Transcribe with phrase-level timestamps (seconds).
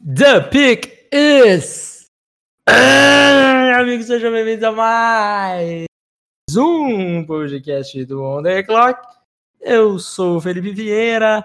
[0.00, 2.06] The pick is.
[2.68, 5.86] Ah, amigos, sejam bem-vindos a mais
[6.56, 9.00] um podcast do On The Clock.
[9.60, 11.44] Eu sou o Felipe Vieira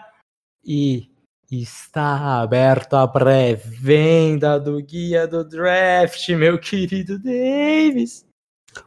[0.63, 1.09] e
[1.51, 8.23] está aberta a pré-venda do guia do draft, meu querido Davis.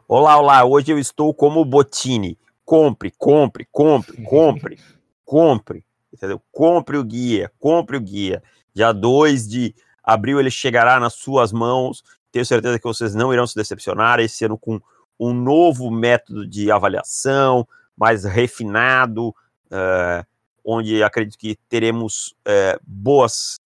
[0.06, 2.38] Olá, olá, hoje eu estou como Botini.
[2.64, 4.78] Compre, compre, compre, compre,
[5.26, 6.40] compre, entendeu?
[6.52, 8.40] Compre o guia, compre o guia.
[8.76, 9.74] Dia 2 de
[10.04, 12.04] abril ele chegará nas suas mãos.
[12.30, 14.20] Tenho certeza que vocês não irão se decepcionar.
[14.20, 14.78] Esse ano com
[15.18, 17.66] um novo método de avaliação,
[17.96, 20.26] mais refinado, uh,
[20.62, 23.58] onde acredito que teremos uh, boas,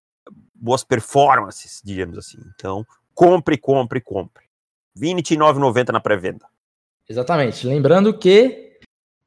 [0.55, 2.39] boas performances, digamos assim.
[2.55, 4.45] Então, compre, compre, compre.
[4.95, 6.47] R$ 29,90 na pré-venda.
[7.09, 7.67] Exatamente.
[7.67, 8.70] Lembrando que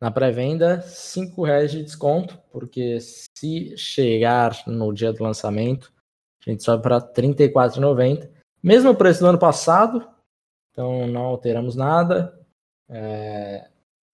[0.03, 0.83] na pré-venda,
[1.15, 5.93] R$ reais de desconto, porque se chegar no dia do lançamento,
[6.45, 8.29] a gente sobe para R$ 34,90.
[8.61, 10.05] Mesmo preço do ano passado,
[10.69, 12.37] então não alteramos nada.
[12.89, 13.65] É,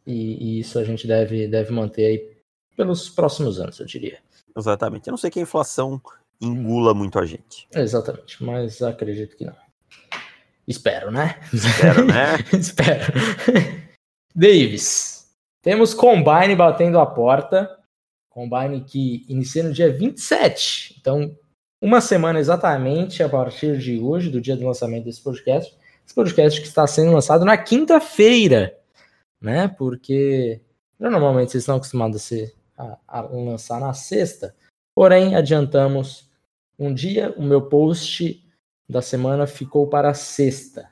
[0.06, 2.38] e, e, isso a gente deve, deve manter aí
[2.78, 4.20] pelos próximos anos, eu diria.
[4.56, 5.08] Exatamente.
[5.08, 6.00] Eu não sei que a inflação
[6.40, 7.67] engula muito a gente.
[7.73, 9.56] Exatamente, mas acredito que não.
[10.67, 11.40] Espero, né?
[11.52, 12.38] Espero, né?
[12.54, 13.12] Espero.
[14.36, 15.19] Davis,
[15.62, 17.70] temos Combine batendo a porta.
[18.30, 20.96] Combine que inicia no dia 27.
[21.00, 21.36] Então,
[21.82, 25.76] uma semana exatamente a partir de hoje, do dia do lançamento desse podcast.
[26.06, 28.78] Esse podcast que está sendo lançado na quinta-feira,
[29.42, 29.68] né?
[29.68, 30.62] Porque
[30.98, 34.56] normalmente vocês estão acostumados a, ser, a, a lançar na sexta.
[34.96, 36.30] Porém, adiantamos
[36.78, 37.34] um dia.
[37.38, 38.44] O meu post
[38.90, 40.90] da semana ficou para sexta.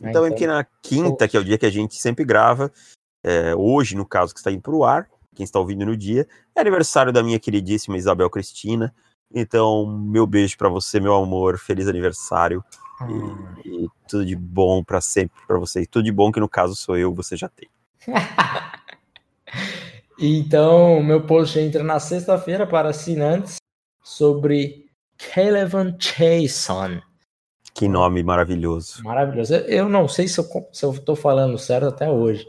[0.00, 0.10] Né?
[0.10, 2.72] Então, então, aqui na quinta, que é o dia que a gente sempre grava,
[3.22, 6.26] é, hoje, no caso, que está indo para o ar, quem está ouvindo no dia,
[6.56, 8.94] é aniversário da minha queridíssima Isabel Cristina.
[9.32, 12.64] Então, meu beijo para você, meu amor, feliz aniversário
[13.64, 15.82] e, e, tudo de bom para sempre para você.
[15.82, 17.68] E tudo de bom que no caso sou eu, você já tem.
[20.18, 23.56] então, meu post entra na sexta-feira para assinantes
[24.02, 27.00] sobre Caleb Chason.
[27.72, 29.02] Que nome maravilhoso.
[29.04, 29.54] Maravilhoso.
[29.54, 32.46] Eu não sei se eu estou falando certo até hoje.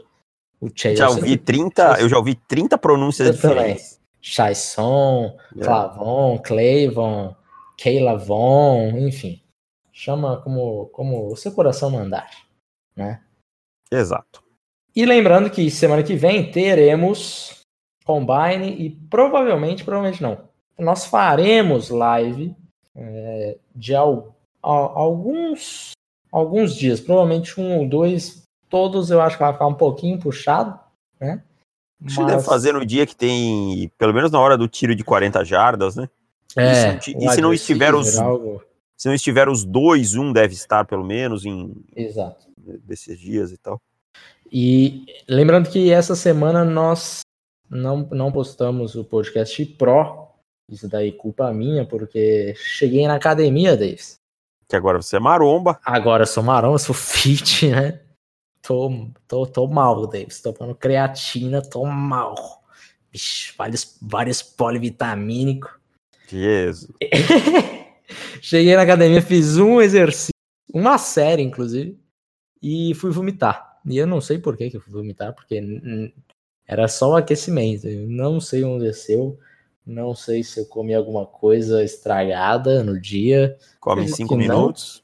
[0.62, 4.00] O Chase, já ouvi 30, eu já ouvi 30 pronúncias eu diferentes.
[4.20, 5.60] Chaison, é.
[5.60, 7.34] Clavon, Clavon,
[7.76, 9.42] Keilavon, enfim.
[9.92, 12.30] Chama como, como o seu coração mandar,
[12.94, 13.20] né?
[13.90, 14.40] Exato.
[14.94, 17.60] E lembrando que semana que vem teremos
[18.04, 22.54] Combine e provavelmente, provavelmente não, nós faremos live
[22.94, 25.92] é, de al, al, alguns,
[26.30, 28.41] alguns dias, provavelmente um ou dois
[28.72, 30.80] todos eu acho que vai ficar um pouquinho puxado,
[31.20, 31.42] né?
[32.00, 32.14] Mas...
[32.14, 35.44] Você deve fazer no dia que tem, pelo menos na hora do tiro de 40
[35.44, 36.08] jardas, né?
[36.56, 38.18] É, e se, e se não estiver os.
[38.18, 38.62] Algo...
[38.96, 41.84] Se não estiver os dois, um deve estar pelo menos em.
[41.94, 42.46] Exato.
[42.56, 43.80] Desses dias e tal.
[44.50, 47.20] E lembrando que essa semana nós
[47.68, 50.28] não, não postamos o podcast Pro.
[50.68, 54.16] Isso daí culpa minha, porque cheguei na academia, Davis.
[54.68, 55.78] Que agora você é maromba.
[55.84, 58.00] Agora eu sou maromba, sou fit, né?
[58.62, 60.40] Tô, tô, tô mal, Davis.
[60.40, 62.62] Tô tomando creatina, tô mal.
[63.10, 65.70] Vixe, vários, vários polivitamínicos.
[66.28, 66.90] Jesus.
[68.40, 70.32] Cheguei na academia, fiz um exercício,
[70.72, 71.98] uma série, inclusive,
[72.62, 73.80] e fui vomitar.
[73.84, 75.60] E eu não sei por que, que eu fui vomitar, porque
[76.66, 77.88] era só o aquecimento.
[77.88, 79.38] Eu não sei onde desceu.
[79.84, 83.58] Não sei se eu comi alguma coisa estragada no dia.
[83.80, 85.02] Come cinco minutos.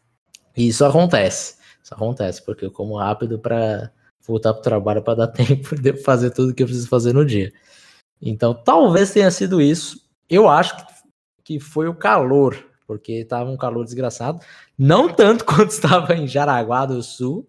[0.56, 1.57] Isso acontece.
[1.88, 3.90] Isso acontece, porque eu como rápido para
[4.26, 7.50] voltar pro trabalho para dar tempo de fazer tudo que eu preciso fazer no dia.
[8.20, 10.06] Então, talvez tenha sido isso.
[10.28, 10.76] Eu acho
[11.42, 14.38] que foi o calor, porque estava um calor desgraçado.
[14.76, 17.48] Não tanto quanto estava em Jaraguá do Sul,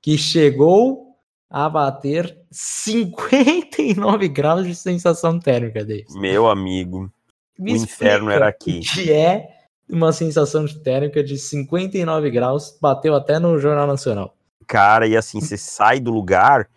[0.00, 1.14] que chegou
[1.50, 6.06] a bater 59 graus de sensação térmica dele.
[6.14, 7.12] Meu amigo,
[7.58, 8.80] Me o inferno era aqui.
[8.80, 9.53] Que é
[9.88, 14.34] uma sensação térmica de 59 graus, bateu até no Jornal Nacional.
[14.66, 16.68] Cara, e assim, você sai do lugar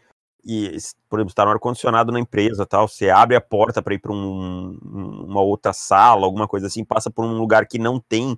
[0.45, 0.77] e,
[1.09, 4.13] por exemplo, está no ar-condicionado na empresa tal, você abre a porta para ir para
[4.13, 8.37] um, uma outra sala, alguma coisa assim, passa por um lugar que não tem.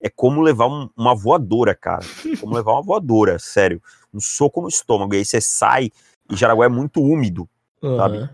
[0.00, 2.04] É como levar um, uma voadora, cara.
[2.40, 3.82] Como levar uma voadora, sério.
[4.14, 5.14] Um soco no estômago.
[5.14, 5.90] E aí você sai
[6.30, 7.48] e Jaraguá é muito úmido,
[7.82, 7.96] uhum.
[7.96, 8.30] sabe?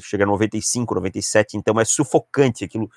[0.00, 2.90] Chega a 95, 97, então é sufocante aquilo.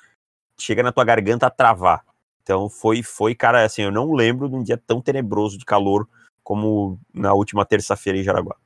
[0.58, 2.04] Chega na tua garganta a travar.
[2.48, 6.08] Então foi, foi, cara, assim, eu não lembro de um dia tão tenebroso de calor
[6.42, 8.56] como na última terça-feira em Jaraguá.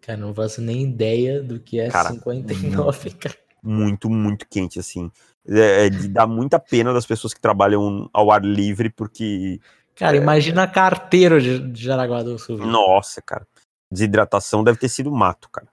[0.00, 3.34] Cara, não faço nem ideia do que é cara, 59, cara.
[3.60, 5.10] Muito, muito quente, assim.
[5.44, 9.60] é, dá muita pena das pessoas que trabalham ao ar livre, porque.
[9.96, 12.58] Cara, é, imagina carteiro de, de Jaraguá do Sul.
[12.58, 13.44] Nossa, cara.
[13.90, 15.66] Desidratação deve ter sido mato, cara.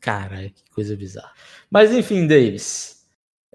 [0.00, 1.34] Cara, que coisa bizarra.
[1.70, 2.93] Mas enfim, Davis.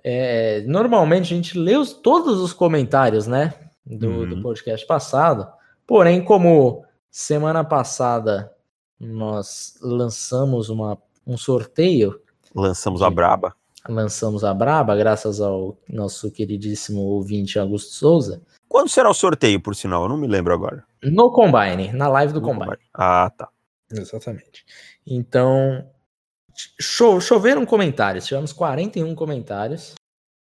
[0.04, 3.54] É, normalmente a gente lê os, todos os comentários, né?
[3.86, 4.30] Do, uhum.
[4.30, 5.48] do podcast passado.
[5.86, 8.52] Porém, como semana passada
[9.00, 12.22] nós lançamos uma, um sorteio.
[12.54, 13.56] Lançamos a Braba.
[13.88, 18.42] Lançamos a Braba, graças ao nosso queridíssimo ouvinte Augusto Souza.
[18.68, 20.04] Quando será o sorteio, por sinal?
[20.04, 20.84] Eu não me lembro agora.
[21.02, 22.66] No Combine, na live do Combine.
[22.66, 22.84] Combine.
[22.94, 23.50] Ah, tá.
[23.92, 24.66] Exatamente.
[25.08, 25.84] Então,
[26.80, 28.26] cho choveram comentários.
[28.26, 29.96] Tivemos 41 comentários.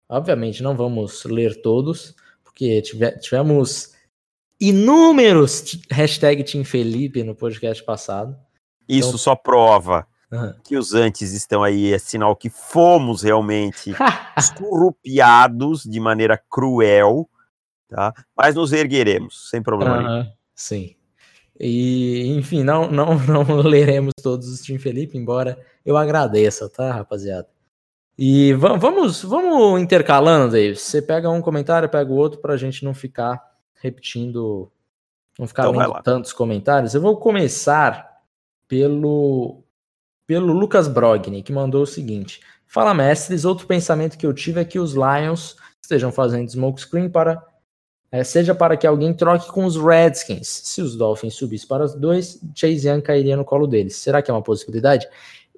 [0.09, 2.15] Obviamente, não vamos ler todos,
[2.45, 2.83] porque
[3.21, 3.93] tivemos
[4.61, 8.37] inúmeros hashtag Team Felipe no podcast passado.
[8.89, 9.19] Isso então...
[9.19, 10.55] só prova uhum.
[10.65, 13.93] que os antes estão aí, é sinal que fomos realmente
[14.37, 17.29] escorrupiados de maneira cruel,
[17.89, 18.15] tá?
[18.37, 20.03] Mas nos ergueremos, sem problema uhum.
[20.03, 20.33] nenhum.
[20.55, 20.96] Sim.
[21.59, 27.49] E, enfim, não, não, não leremos todos os Team Felipe, embora eu agradeça, tá, rapaziada?
[28.19, 30.81] E vamos, vamos intercalando, Davis.
[30.81, 33.43] Você pega um comentário, pega o outro, pra gente não ficar
[33.75, 34.71] repetindo,
[35.39, 36.95] não ficar então lendo tantos comentários.
[36.95, 38.23] Eu vou começar
[38.67, 39.63] pelo,
[40.27, 43.45] pelo Lucas Brogni, que mandou o seguinte: Fala, mestres.
[43.45, 47.43] Outro pensamento que eu tive é que os Lions estejam fazendo smokescreen para.
[48.17, 50.49] É, seja para que alguém troque com os Redskins.
[50.65, 53.97] Se os Dolphins subissem para os dois, Chase Young cairia no colo deles.
[53.97, 55.07] Será que é uma possibilidade?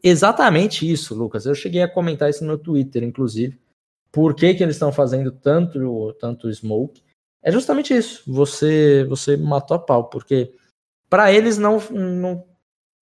[0.02, 1.46] Exatamente isso, Lucas.
[1.46, 3.56] Eu cheguei a comentar isso no meu Twitter, inclusive.
[4.10, 7.00] Por que, que eles estão fazendo tanto, tanto smoke?
[7.40, 8.24] É justamente isso.
[8.26, 10.52] Você você matou a pau, porque
[11.08, 12.44] para eles não, não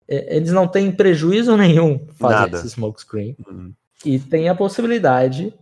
[0.06, 2.58] é, eles não têm prejuízo nenhum fazer Nada.
[2.58, 3.35] esse smoke screen.
[3.49, 3.73] Uhum.
[4.05, 5.55] E tem a possibilidade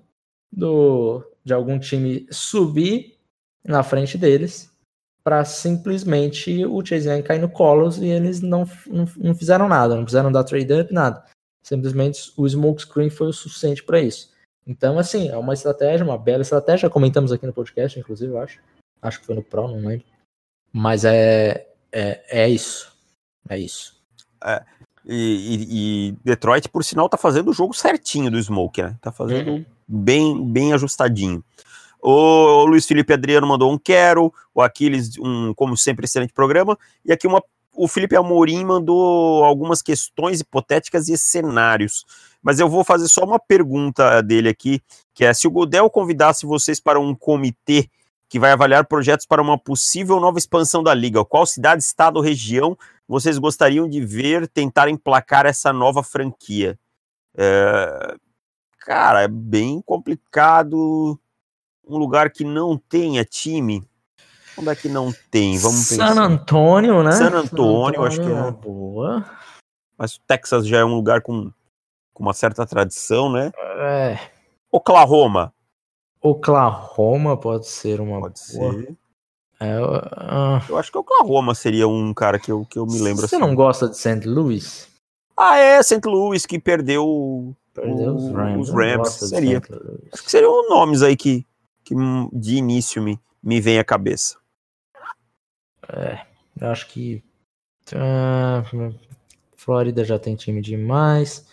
[0.52, 3.13] do de algum time subir
[3.64, 4.70] na frente deles
[5.24, 9.96] para simplesmente o Chase Young cair no colos e eles não, não, não fizeram nada,
[9.96, 11.24] não fizeram dar trade up, nada.
[11.62, 14.34] Simplesmente o smoke screen foi o suficiente para isso.
[14.66, 16.90] Então, assim, é uma estratégia, uma bela estratégia.
[16.90, 18.60] Comentamos aqui no podcast, inclusive, eu acho.
[19.00, 20.06] Acho que foi no Pro, não lembro.
[20.70, 22.92] Mas é, é, é isso.
[23.48, 24.02] É isso.
[24.42, 24.62] É,
[25.06, 28.96] e, e, Detroit, por sinal, tá fazendo o jogo certinho do Smoke, né?
[29.00, 29.64] Tá fazendo uhum.
[29.86, 31.44] bem, bem ajustadinho.
[32.06, 36.78] O Luiz Felipe Adriano mandou um quero, o Aquiles, um, como sempre, excelente programa.
[37.02, 37.42] E aqui uma,
[37.72, 42.04] o Felipe Amorim mandou algumas questões hipotéticas e cenários.
[42.42, 44.82] Mas eu vou fazer só uma pergunta dele aqui,
[45.14, 47.88] que é se o Godel convidasse vocês para um comitê
[48.28, 52.22] que vai avaliar projetos para uma possível nova expansão da liga, qual cidade, estado ou
[52.22, 52.76] região
[53.08, 56.78] vocês gostariam de ver tentar emplacar essa nova franquia?
[57.34, 58.14] É...
[58.80, 61.18] Cara, é bem complicado
[61.86, 63.86] um lugar que não tenha time.
[64.56, 65.58] Onde é que não tem?
[65.58, 66.14] Vamos pensar.
[66.14, 67.12] San Antônio, né?
[67.12, 68.50] San Antônio, San acho que é.
[68.50, 69.24] Boa.
[69.98, 71.50] Mas o Texas já é um lugar com,
[72.12, 73.52] com uma certa tradição, né?
[73.78, 74.18] É.
[74.70, 75.52] Oklahoma.
[76.20, 78.72] Oklahoma pode ser uma pode boa.
[78.72, 78.96] Ser.
[79.60, 80.60] É, uh...
[80.68, 83.44] Eu acho que Oklahoma seria um cara que eu, que eu me lembro Você assim.
[83.44, 84.26] não gosta de St.
[84.26, 84.88] Louis?
[85.36, 86.00] Ah, é, St.
[86.04, 88.68] Louis que perdeu, perdeu o, os Rams.
[88.68, 89.62] Os Rams seria.
[90.12, 91.46] Acho que seriam nomes aí que,
[91.84, 91.94] que
[92.32, 94.38] de início me, me vem à cabeça.
[95.88, 96.24] É,
[96.60, 97.22] eu acho que
[97.92, 98.94] uh,
[99.56, 101.46] Flórida já tem time demais.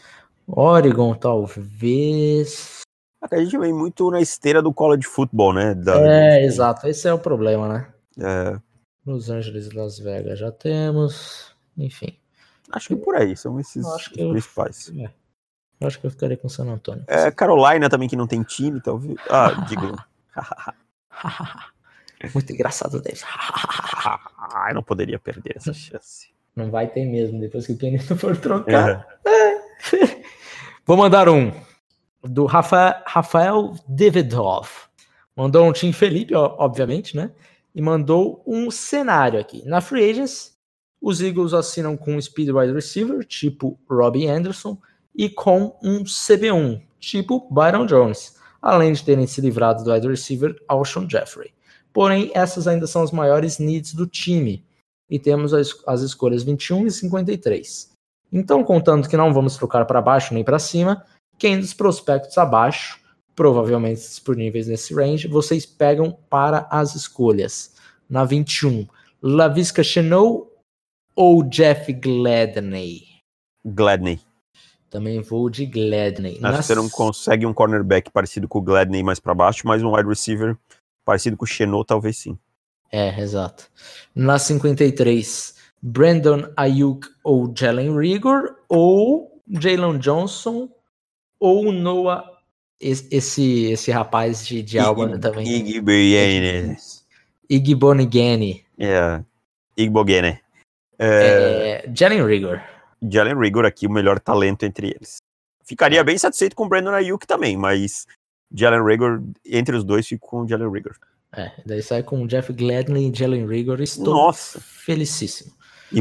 [0.47, 2.81] Oregon, talvez.
[3.29, 5.75] A gente vem muito na esteira do college futebol, né?
[5.75, 5.95] Da...
[6.01, 6.87] É, exato.
[6.87, 7.93] Esse é o problema, né?
[8.19, 8.59] É.
[9.05, 11.55] Los Angeles e Las Vegas já temos.
[11.77, 12.17] Enfim.
[12.71, 14.31] Acho que por aí, são esses os eu...
[14.31, 14.91] principais.
[14.97, 15.09] É.
[15.79, 17.03] Eu acho que eu ficaria com San Antônio.
[17.07, 19.17] É, Carolina também, que não tem time, talvez.
[19.29, 19.97] Ah, digo.
[22.33, 23.23] Muito engraçado, David.
[24.67, 26.29] Eu não poderia perder essa chance.
[26.55, 29.07] Não vai ter mesmo, depois que o Kenny for trocar.
[29.25, 29.61] É.
[30.85, 31.51] Vou mandar um
[32.23, 34.69] do Rafael, Rafael Davidov.
[35.35, 37.31] Mandou um Tim Felipe, obviamente, né?
[37.73, 39.63] E mandou um cenário aqui.
[39.65, 40.57] Na Free Agents,
[41.01, 44.77] os Eagles assinam com um speed wide receiver, tipo Robbie Anderson,
[45.15, 50.55] e com um CB1, tipo Byron Jones, além de terem se livrado do wide receiver
[50.67, 51.51] Alshon Jeffrey.
[51.91, 54.63] Porém, essas ainda são as maiores needs do time,
[55.09, 57.91] e temos as, as escolhas 21 e 53.
[58.31, 61.05] Então, contando que não vamos trocar para baixo nem para cima,
[61.37, 62.97] quem dos prospectos abaixo,
[63.35, 67.75] provavelmente disponíveis nesse range, vocês pegam para as escolhas.
[68.09, 68.87] Na 21,
[69.21, 70.55] Lavisca Chenou
[71.13, 73.03] ou Jeff Gladney?
[73.65, 74.21] Gladney.
[74.91, 76.33] Também vou de Gladney.
[76.33, 79.65] Acho Na que você não consegue um cornerback parecido com o Gladney mais pra baixo,
[79.65, 80.55] mas um wide receiver
[81.05, 82.37] parecido com o Chenot, talvez sim.
[82.91, 83.69] É, exato.
[84.13, 90.69] Na 53, Brandon Ayuk ou Jalen Rigor, ou Jalen Johnson,
[91.39, 92.25] ou Noah,
[92.79, 95.47] es- esse, esse rapaz de, de Alba também.
[95.47, 96.75] Iggy Biene.
[97.49, 98.63] Iggy Bonigani.
[98.77, 99.21] É.
[99.77, 100.39] Igbogene.
[100.99, 102.61] É, É, Jalen Rigor.
[103.01, 105.17] Jalen Rigor aqui, o melhor talento entre eles.
[105.63, 108.05] Ficaria bem satisfeito com o Brandon Ayuk também, mas
[108.53, 110.95] Jalen Rigor, entre os dois, fico com o Jalen Rigor.
[111.33, 113.79] É, daí sai com Jeff Gladney e Jalen Rigor.
[113.81, 114.59] Estou Nossa.
[114.59, 115.51] felicíssimo.
[115.91, 115.99] E,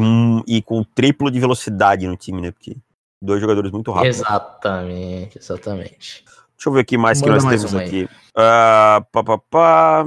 [0.56, 2.50] e com o triplo de velocidade no time, né?
[2.50, 2.76] Porque
[3.22, 4.18] dois jogadores muito rápidos.
[4.18, 6.24] Exatamente, exatamente.
[6.56, 8.08] Deixa eu ver aqui mais que Manda nós mais temos aqui.
[8.34, 10.06] Ah, pá, pá, pá.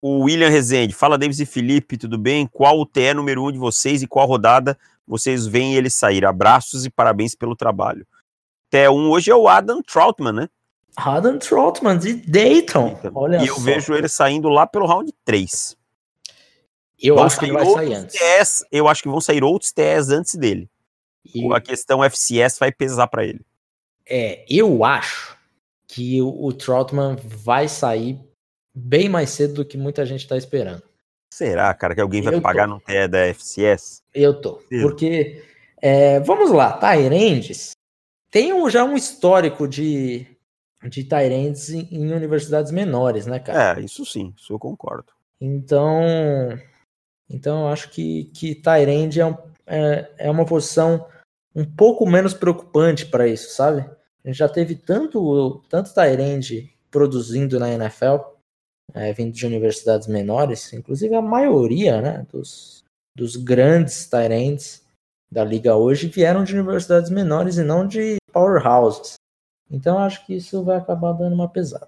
[0.00, 0.92] O William Rezende.
[0.92, 2.46] Fala, Davis e Felipe, tudo bem?
[2.46, 6.24] Qual o TE número um de vocês e qual rodada vocês veem ele sair?
[6.24, 8.06] Abraços e parabéns pelo trabalho.
[8.72, 10.48] TE1 hoje é o Adam Troutman, né?
[10.96, 12.98] Adam Trotman de Dayton.
[13.14, 13.60] Olha e eu só.
[13.62, 15.76] vejo ele saindo lá pelo round 3.
[17.02, 18.16] Eu Vão acho que ele vai sair antes.
[18.18, 20.68] TEs, eu acho que vão sair outros TEs antes dele.
[21.34, 23.40] E- A questão FCS vai pesar pra ele.
[24.06, 25.36] É, eu acho
[25.86, 28.18] que o, o Trotman vai sair
[28.74, 30.82] bem mais cedo do que muita gente tá esperando.
[31.34, 32.42] Será, cara, que alguém vai Eu tô.
[32.44, 34.00] pagar no TE da FCS?
[34.14, 34.60] Eu tô.
[34.68, 34.82] Sim.
[34.82, 35.42] Porque,
[35.82, 37.72] é, vamos lá, Tyrands
[38.30, 40.28] tem um- já um histórico de,
[40.84, 43.80] de Tyrands em, em universidades menores, né, cara?
[43.80, 45.12] É, isso sim, isso eu concordo.
[45.40, 46.00] Então,
[47.28, 49.36] então eu acho que, que Tyrande é, um-
[49.66, 51.04] é, é uma posição
[51.52, 53.80] um pouco menos preocupante para isso, sabe?
[54.24, 58.18] A gente já teve tanto, tanto Tyrande produzindo na NFL,
[58.92, 62.84] é, vindo de universidades menores, inclusive a maioria né, dos,
[63.16, 64.84] dos grandes Tyrands
[65.30, 69.14] da liga hoje vieram de universidades menores e não de powerhouses.
[69.70, 71.86] Então acho que isso vai acabar dando uma pesada.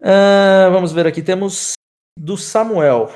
[0.00, 1.74] Ah, vamos ver aqui, temos
[2.18, 3.12] do Samuel.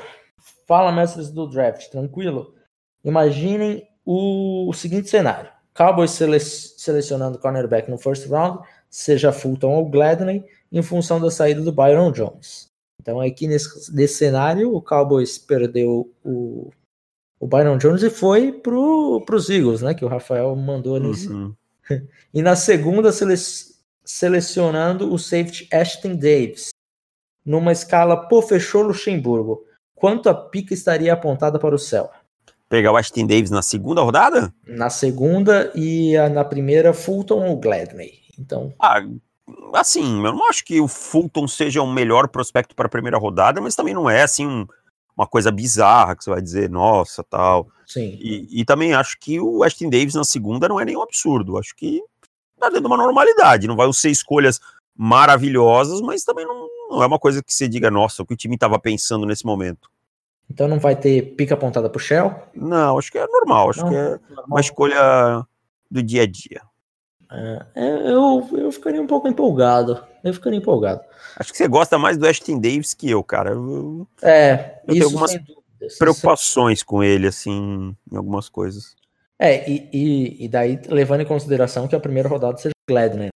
[0.65, 2.55] Fala, mestres do draft, tranquilo?
[3.03, 10.45] Imaginem o seguinte cenário: Cowboys sele selecionando cornerback no first round, seja Fulton ou Gladney,
[10.71, 12.67] em função da saída do Byron Jones.
[13.07, 16.69] Então, aqui nesse, nesse cenário, o Cowboys perdeu o,
[17.39, 19.93] o Byron Jones e foi para os Eagles, né?
[19.93, 21.07] Que o Rafael mandou ali.
[21.07, 21.55] Uhum.
[22.33, 23.35] E na segunda, sele
[24.03, 26.71] selecionando o safety Ashton Davis,
[27.45, 29.63] numa escala pô, fechou Luxemburgo.
[29.95, 32.11] Quanto a pica estaria apontada para o céu?
[32.67, 34.53] Pegar o Ashton Davis na segunda rodada?
[34.67, 38.19] Na segunda e a- na primeira, Fulton ou Gladney.
[38.37, 38.99] Então, Ah,
[39.73, 43.61] assim, eu não acho que o Fulton seja o melhor prospecto para a primeira rodada,
[43.61, 44.67] mas também não é assim um-
[45.15, 47.67] uma coisa bizarra que você vai dizer, nossa, tal.
[47.87, 48.17] sim.
[48.21, 51.57] E, e também acho que o Ashton Davis na segunda não é nenhum absurdo.
[51.57, 52.01] Acho que
[52.59, 53.67] tá dentro de uma normalidade.
[53.67, 54.59] Não vai ser escolhas
[54.95, 58.37] maravilhosas, mas também não, não é uma coisa que você diga, nossa, o que o
[58.37, 59.89] time estava pensando nesse momento.
[60.49, 62.33] Então não vai ter pica apontada para o Shell?
[62.53, 63.69] Não, acho que é normal.
[63.71, 64.45] Acho Não, que é normal.
[64.47, 65.45] uma escolha
[65.89, 66.61] do dia a dia.
[67.31, 70.03] É, eu, eu ficaria um pouco empolgado.
[70.23, 71.01] Eu ficaria empolgado.
[71.37, 73.51] Acho que você gosta mais do Ashton Davis que eu, cara.
[73.51, 75.57] Eu- É, Eu tenho isso algumas sem dúvida.
[75.99, 78.95] Preocupações com ele, assim, em algumas coisas.
[79.37, 83.29] É, e, e, e daí levando em consideração que a primeira rodada seja Gladney.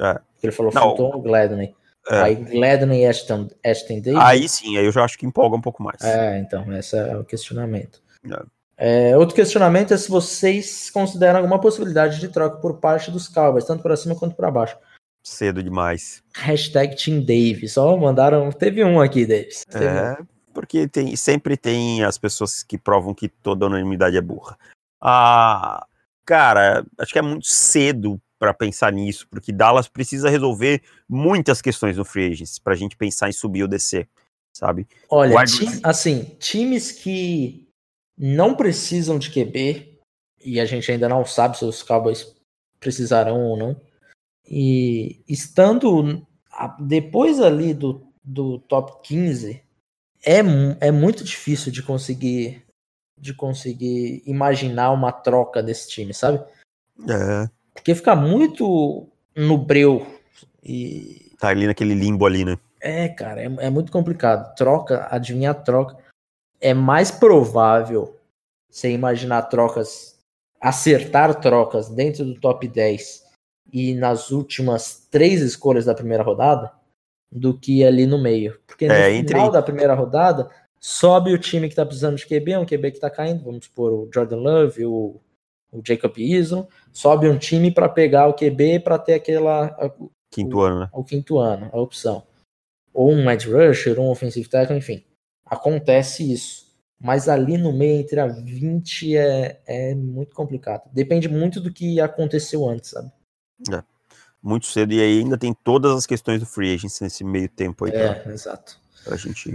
[0.00, 0.14] É.
[0.14, 0.82] Porque Ele falou Não.
[0.82, 1.74] Fulton ou Gladney.
[2.08, 2.20] É.
[2.20, 4.20] Aí Gladney e Ashton, Ashton Davis.
[4.22, 6.00] Aí sim, aí eu já acho que empolga um pouco mais.
[6.02, 8.00] É, então, esse é o questionamento.
[8.30, 8.40] É,
[9.16, 13.82] outro questionamento é se vocês consideram alguma possibilidade de troca por parte dos Cowboys, tanto
[13.82, 14.76] para cima quanto para baixo.
[15.22, 16.22] Cedo demais.
[16.34, 17.72] Hashtag Team Davis.
[17.72, 18.50] Só mandaram.
[18.50, 19.64] Teve um aqui, Davis.
[19.68, 19.88] Teve um.
[19.88, 20.18] É,
[20.54, 24.56] porque tem, sempre tem as pessoas que provam que toda unanimidade é burra.
[25.00, 25.86] Ah,
[26.24, 31.96] cara, acho que é muito cedo para pensar nisso, porque Dallas precisa resolver muitas questões
[31.96, 34.08] no free agency pra gente pensar em subir ou descer,
[34.52, 34.86] sabe?
[35.10, 37.67] Olha, Wide assim, times que
[38.18, 39.98] não precisam de QB,
[40.44, 42.34] e a gente ainda não sabe se os Cowboys
[42.80, 43.80] precisarão ou não,
[44.46, 46.26] e estando
[46.80, 49.62] depois ali do, do top 15,
[50.24, 50.38] é,
[50.80, 52.64] é muito difícil de conseguir
[53.20, 56.38] de conseguir imaginar uma troca desse time, sabe?
[57.08, 60.06] É, Porque fica muito no breu
[60.62, 62.56] e tá ali naquele limbo ali, né?
[62.80, 64.54] é, cara, é, é muito complicado.
[64.54, 65.96] Troca, adivinhar troca.
[66.60, 68.16] É mais provável
[68.68, 70.18] você imaginar trocas,
[70.60, 73.24] acertar trocas dentro do top 10
[73.72, 76.72] e nas últimas três escolhas da primeira rodada
[77.30, 78.58] do que ali no meio.
[78.66, 80.50] Porque no É, entre- final da primeira rodada
[80.80, 83.92] sobe o time que tá precisando de QB, um QB que tá caindo, vamos supor
[83.92, 85.20] o Jordan Love, o,
[85.72, 89.76] o Jacob Eason, sobe um time para pegar o QB para ter aquela
[90.30, 90.88] quinto o, ano, né?
[90.92, 92.22] O quinto ano, a opção.
[92.94, 95.04] Ou um edge rusher, um offensive tackle, enfim.
[95.48, 96.68] Acontece isso.
[97.00, 100.90] Mas ali no meio, entre a 20, é, é muito complicado.
[100.92, 103.12] Depende muito do que aconteceu antes, sabe?
[103.72, 103.82] É.
[104.42, 107.84] Muito cedo, e aí ainda tem todas as questões do free agency nesse meio tempo
[107.84, 107.92] aí.
[107.92, 108.80] É, pra, exato.
[109.04, 109.54] Pra gente.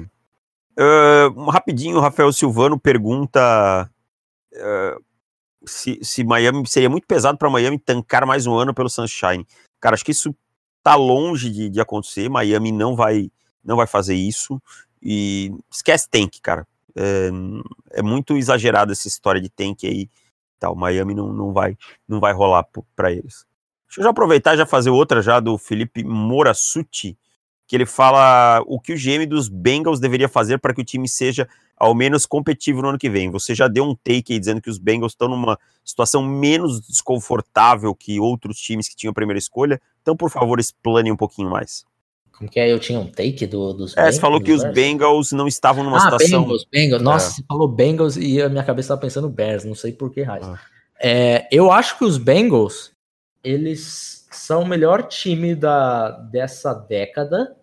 [0.77, 3.89] Uh, rapidinho, o Rafael Silvano pergunta
[4.53, 5.03] uh,
[5.65, 9.45] se, se Miami seria muito pesado para Miami tancar mais um ano pelo Sunshine.
[9.79, 10.35] Cara, acho que isso
[10.81, 12.29] tá longe de, de acontecer.
[12.29, 13.31] Miami não vai,
[13.63, 14.61] não vai fazer isso.
[15.03, 16.65] E esquece tank, cara.
[16.95, 17.29] É,
[17.91, 20.09] é muito exagerado essa história de tank aí.
[20.59, 20.75] Tal.
[20.75, 23.45] Miami não, não vai não vai rolar para eles.
[23.87, 27.17] Deixa eu já aproveitar e já fazer outra já do Felipe Morassuti,
[27.67, 31.07] que ele fala o que o GM dos Bengals deveria fazer para que o time
[31.07, 33.29] seja ao menos competitivo no ano que vem.
[33.29, 37.93] Você já deu um take aí dizendo que os Bengals estão numa situação menos desconfortável
[37.93, 39.81] que outros times que tinham a primeira escolha.
[40.01, 41.85] Então, por favor, explane um pouquinho mais.
[42.37, 42.71] Como que é?
[42.71, 45.83] Eu tinha um take do, dos É, Bengals, você falou que os Bengals não estavam
[45.83, 46.41] numa ah, situação...
[46.41, 47.01] Bengals, Bengals.
[47.01, 47.33] Nossa, é.
[47.35, 50.45] você falou Bengals e a minha cabeça estava pensando Bears, não sei por que raiz.
[50.45, 50.59] Ah.
[50.99, 52.91] É, eu acho que os Bengals,
[53.43, 57.55] eles são o melhor time da, dessa década.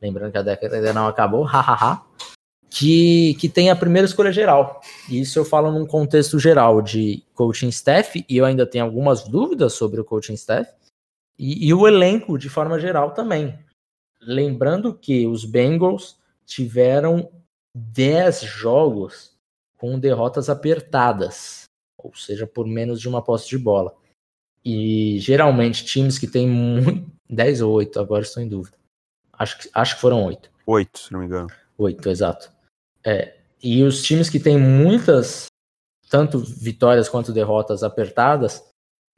[0.00, 2.02] Lembrando que a década ainda não acabou, hahaha
[2.72, 4.80] que, que tem a primeira escolha geral.
[5.08, 9.24] E isso eu falo num contexto geral de coaching staff, e eu ainda tenho algumas
[9.24, 10.72] dúvidas sobre o coaching staff,
[11.38, 13.58] e, e o elenco de forma geral também.
[14.22, 17.30] Lembrando que os Bengals tiveram
[17.74, 19.36] 10 jogos
[19.76, 21.64] com derrotas apertadas,
[21.98, 23.94] ou seja, por menos de uma posse de bola.
[24.64, 27.10] E geralmente times que têm muito.
[27.28, 28.76] 10 ou 8, agora estou em dúvida.
[29.32, 30.50] Acho que, acho que foram 8.
[30.66, 31.48] 8, se não me engano.
[31.78, 32.52] 8, exato.
[33.04, 35.46] É, e os times que têm muitas,
[36.10, 38.62] tanto vitórias quanto derrotas apertadas,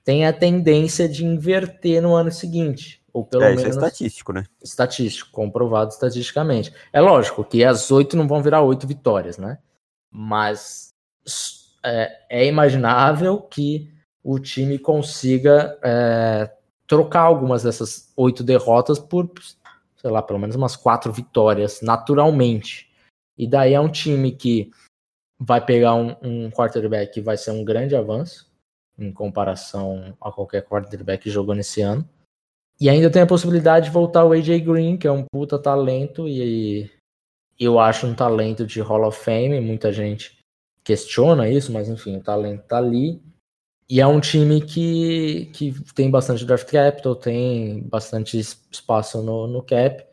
[0.04, 3.02] têm a tendência de inverter no ano seguinte.
[3.14, 3.62] Ou pelo é, menos.
[3.62, 4.44] Isso é estatístico, né?
[4.60, 6.74] Estatístico, comprovado estatisticamente.
[6.92, 9.58] É lógico que as oito não vão virar oito vitórias, né?
[10.10, 10.88] Mas
[11.84, 13.88] é, é imaginável que
[14.22, 16.50] o time consiga é,
[16.88, 19.30] trocar algumas dessas oito derrotas por,
[19.96, 22.90] sei lá, pelo menos umas quatro vitórias naturalmente.
[23.38, 24.72] E daí é um time que
[25.38, 28.52] vai pegar um, um quarterback que vai ser um grande avanço
[28.98, 32.08] em comparação a qualquer quarterback que jogou nesse ano.
[32.80, 36.28] E ainda tem a possibilidade de voltar o AJ Green, que é um puta talento
[36.28, 36.90] e
[37.58, 40.38] eu acho um talento de Hall of Fame, muita gente
[40.82, 43.22] questiona isso, mas enfim, o talento tá ali.
[43.88, 49.62] E é um time que, que tem bastante draft capital, tem bastante espaço no, no
[49.62, 50.04] cap.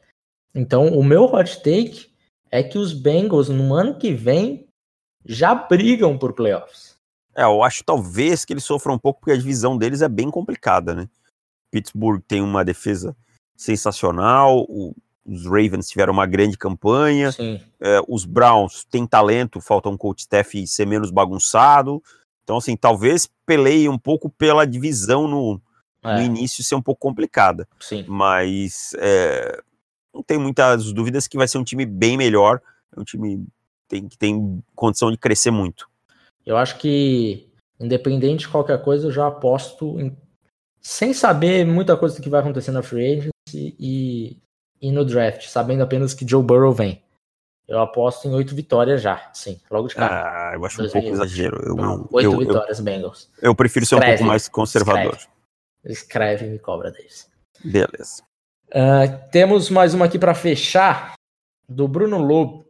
[0.54, 2.12] Então, o meu hot take
[2.50, 4.68] é que os Bengals, no ano que vem,
[5.26, 6.98] já brigam por playoffs.
[7.34, 10.30] É, eu acho talvez que eles sofram um pouco porque a divisão deles é bem
[10.30, 11.10] complicada, né?
[11.72, 13.16] Pittsburgh tem uma defesa
[13.56, 14.94] sensacional, o,
[15.26, 17.30] os Ravens tiveram uma grande campanha,
[17.80, 22.04] é, os Browns têm talento, falta um coach staff ser menos bagunçado.
[22.44, 25.62] Então, assim, talvez peleie um pouco pela divisão no,
[26.04, 26.16] é.
[26.16, 27.68] no início ser um pouco complicada.
[27.80, 28.04] Sim.
[28.08, 29.62] Mas é,
[30.14, 32.62] não tem muitas dúvidas que vai ser um time bem melhor,
[32.96, 33.46] é um time
[33.88, 35.90] tem, que tem condição de crescer muito.
[36.46, 37.48] Eu acho que,
[37.80, 40.18] independente de qualquer coisa, eu já aposto em,
[40.82, 44.38] sem saber muita coisa do que vai acontecer na free agency e,
[44.82, 47.02] e no draft, sabendo apenas que Joe Burrow vem.
[47.68, 50.50] Eu aposto em oito vitórias já, sim, logo de cara.
[50.50, 51.58] Ah, eu acho um pouco exagero.
[51.64, 53.30] Eu, não, oito vitórias, eu, Bengals.
[53.42, 55.14] Eu prefiro ser escreve, um pouco mais conservador.
[55.14, 55.30] Escreve,
[55.86, 57.30] escreve e me cobra, Davis.
[57.64, 58.24] Beleza.
[58.70, 61.14] Uh, temos mais uma aqui para fechar,
[61.70, 62.66] do Bruno Lobo.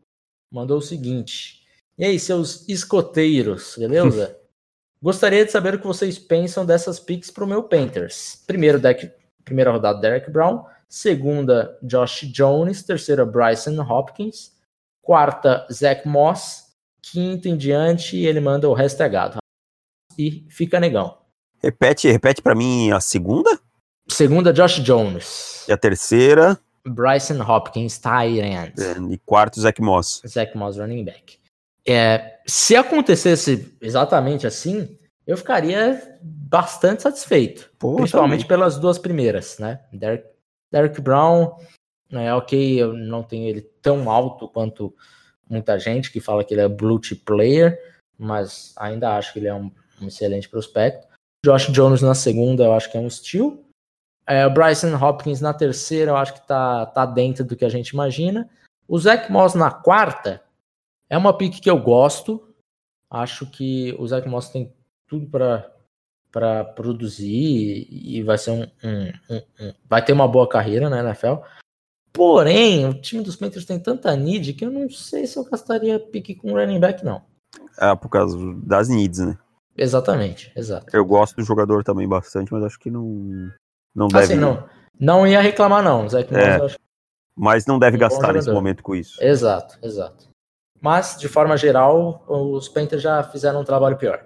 [0.52, 1.64] Mandou o seguinte:
[1.98, 4.38] E aí, seus escoteiros, beleza?
[5.04, 8.44] Gostaria de saber o que vocês pensam dessas picks para o meu Panthers.
[8.46, 9.12] Primeiro, deck,
[9.44, 10.64] primeira rodada, Derek Brown.
[10.88, 12.84] Segunda, Josh Jones.
[12.84, 14.52] Terceira, Bryson Hopkins.
[15.02, 16.70] Quarta, Zach Moss.
[17.02, 19.38] Quinta em diante, ele manda o resto é gado.
[20.16, 21.18] E fica negão.
[21.60, 23.60] Repete, repete para mim a segunda?
[24.08, 25.66] Segunda, Josh Jones.
[25.68, 26.60] E a terceira?
[26.86, 28.74] Bryson Hopkins, tight end.
[29.12, 30.22] E quarto, Zach Moss.
[30.28, 31.41] Zach Moss, running back.
[31.88, 37.72] É, se acontecesse exatamente assim, eu ficaria bastante satisfeito.
[37.80, 38.48] Pô, principalmente também.
[38.48, 39.82] pelas duas primeiras, né?
[39.92, 40.28] Derek,
[40.72, 41.56] Derek Brown,
[42.12, 44.94] é ok, eu não tenho ele tão alto quanto
[45.50, 47.80] muita gente que fala que ele é blue chip player,
[48.18, 51.08] mas ainda acho que ele é um, um excelente prospecto.
[51.46, 53.58] Josh Jones na segunda, eu acho que é um steal.
[54.28, 57.70] É, o Bryson Hopkins na terceira, eu acho que tá, tá dentro do que a
[57.70, 58.50] gente imagina.
[58.88, 60.42] O Zach Moss na quarta
[61.12, 62.42] é uma pick que eu gosto.
[63.10, 64.74] Acho que o Zach Moss tem
[65.06, 65.70] tudo para
[66.32, 71.02] para produzir e vai ser um, um, um, um, vai ter uma boa carreira na
[71.02, 71.44] NFL.
[72.14, 76.00] Porém, o time dos Panthers tem tanta need que eu não sei se eu gastaria
[76.00, 77.22] pique com running back, não.
[77.78, 79.38] É, por causa das needs, né?
[79.78, 80.96] Exatamente, exato.
[80.96, 83.52] Eu gosto do jogador também bastante, mas acho que não,
[83.94, 84.36] não Assim, deve.
[84.36, 86.08] não, não ia reclamar, não.
[86.08, 86.38] Zach É.
[86.38, 86.78] Moss, eu acho
[87.36, 89.22] Mas não deve gastar nesse momento com isso.
[89.22, 90.31] Exato, exato.
[90.82, 94.26] Mas, de forma geral, os Panthers já fizeram um trabalho pior.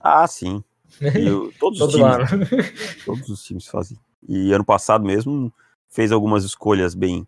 [0.00, 0.62] Ah, sim.
[1.00, 2.46] E o- todos os times, ano.
[3.04, 3.98] todos os times fazem.
[4.28, 5.52] E ano passado mesmo
[5.88, 7.26] fez algumas escolhas bem,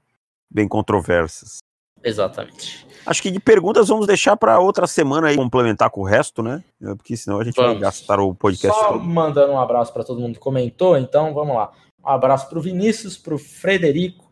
[0.50, 1.58] bem controversas.
[2.02, 2.86] Exatamente.
[3.04, 6.62] Acho que de perguntas vamos deixar para outra semana aí complementar com o resto, né?
[6.80, 7.80] É, Porque senão a gente vai Vamos.
[7.82, 9.04] gastar o podcast Só todo.
[9.04, 11.72] mandando um abraço para todo mundo que comentou, então vamos lá.
[12.02, 14.30] Um abraço para o Vinícius, para o Frederico,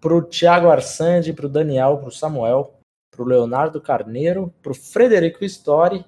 [0.00, 2.79] para o Thiago Arsandi, para o Daniel, para o Samuel,
[3.10, 6.04] para o Leonardo Carneiro, para o Frederico Story,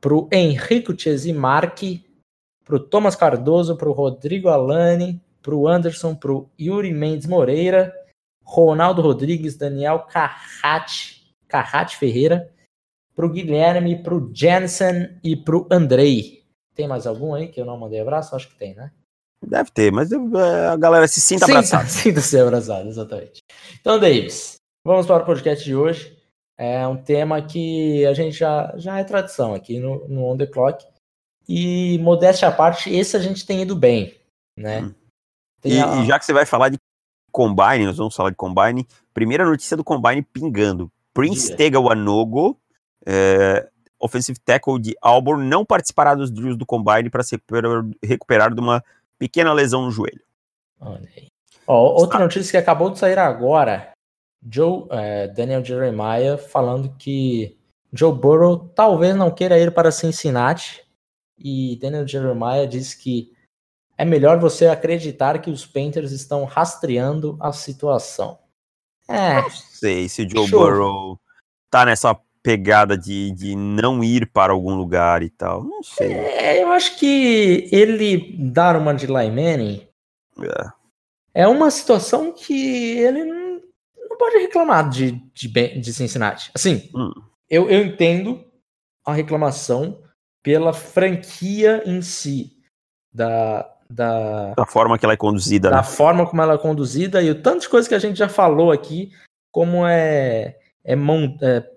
[0.00, 0.92] para o Henrico
[1.34, 2.04] Marque,
[2.64, 7.26] para o Thomas Cardoso, para o Rodrigo Alani, para o Anderson, para o Yuri Mendes
[7.26, 7.94] Moreira,
[8.44, 12.52] Ronaldo Rodrigues, Daniel Carrate, Carrate Ferreira,
[13.14, 16.44] para o Guilherme, para o Jensen e para o Andrei.
[16.74, 18.36] Tem mais algum aí que eu não mandei abraço?
[18.36, 18.90] Acho que tem, né?
[19.42, 21.86] Deve ter, mas é, a galera se sinta abraçada.
[21.88, 23.42] Sinta-se abraçado, exatamente.
[23.80, 26.15] Então, Davis, vamos para o podcast de hoje.
[26.58, 30.46] É um tema que a gente já, já é tradição aqui no, no On The
[30.46, 30.86] Clock.
[31.48, 34.14] E, modéstia à parte, esse a gente tem ido bem,
[34.58, 34.80] né?
[34.82, 34.94] Hum.
[35.64, 36.78] E, a- e já que você vai falar de
[37.30, 38.86] Combine, nós vamos falar de Combine.
[39.12, 40.90] Primeira notícia do Combine pingando.
[41.12, 41.54] Prince.
[41.56, 42.58] Tega Wanogo,
[43.06, 43.68] é,
[44.00, 48.60] offensive tackle de Auburn, não participará dos drills do Combine para se recuperar, recuperar de
[48.60, 48.82] uma
[49.18, 50.22] pequena lesão no joelho.
[50.80, 51.28] Olha aí.
[51.66, 53.92] Ó, outra notícia que acabou de sair agora.
[54.42, 57.56] Joe, é, Daniel Jeremiah falando que
[57.92, 60.84] Joe Burrow talvez não queira ir para Cincinnati.
[61.38, 63.32] E Daniel Jeremiah diz que
[63.98, 68.38] é melhor você acreditar que os Panthers estão rastreando a situação.
[69.08, 70.60] É, Não sei se o Joe Show.
[70.60, 71.20] Burrow
[71.70, 75.64] tá nessa pegada de, de não ir para algum lugar e tal.
[75.64, 76.12] Não sei.
[76.12, 79.86] é, eu acho que ele dar uma de Manning
[81.34, 81.42] É.
[81.42, 83.45] é uma situação que ele não,
[84.16, 86.50] não pode reclamar de, de, de Cincinnati.
[86.54, 87.12] Assim, Hum.
[87.48, 88.42] eu, eu entendo
[89.04, 90.02] a reclamação
[90.42, 92.56] pela franquia em si,
[93.12, 95.82] da, da, Da forma que ela é conduzida, da né?
[95.82, 98.72] forma como ela é conduzida e o tanto de coisa que a gente já falou
[98.72, 99.12] aqui,
[99.52, 101.68] como é, é, mão, é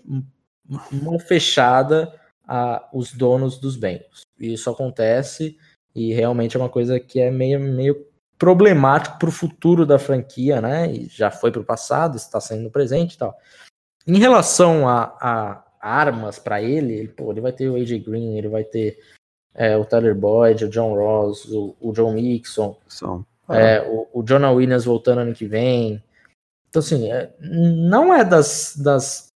[0.91, 2.13] mão fechada
[2.47, 4.21] a os donos dos Bengals.
[4.39, 5.57] Isso acontece
[5.95, 8.08] e realmente é uma coisa que é meio, meio
[8.39, 10.89] problemático para o futuro da franquia, né?
[10.89, 13.37] E já foi para o passado, está sendo no presente e tal.
[14.07, 18.37] Em relação a, a armas para ele, ele, pô, ele vai ter o AJ Green,
[18.37, 18.97] ele vai ter
[19.53, 23.25] é, o Tyler Boyd, o John Ross, o, o John Mixon, São.
[23.49, 26.01] é, o, o Jonah Williams voltando ano que vem.
[26.69, 29.27] Então, assim, é, não é das, das,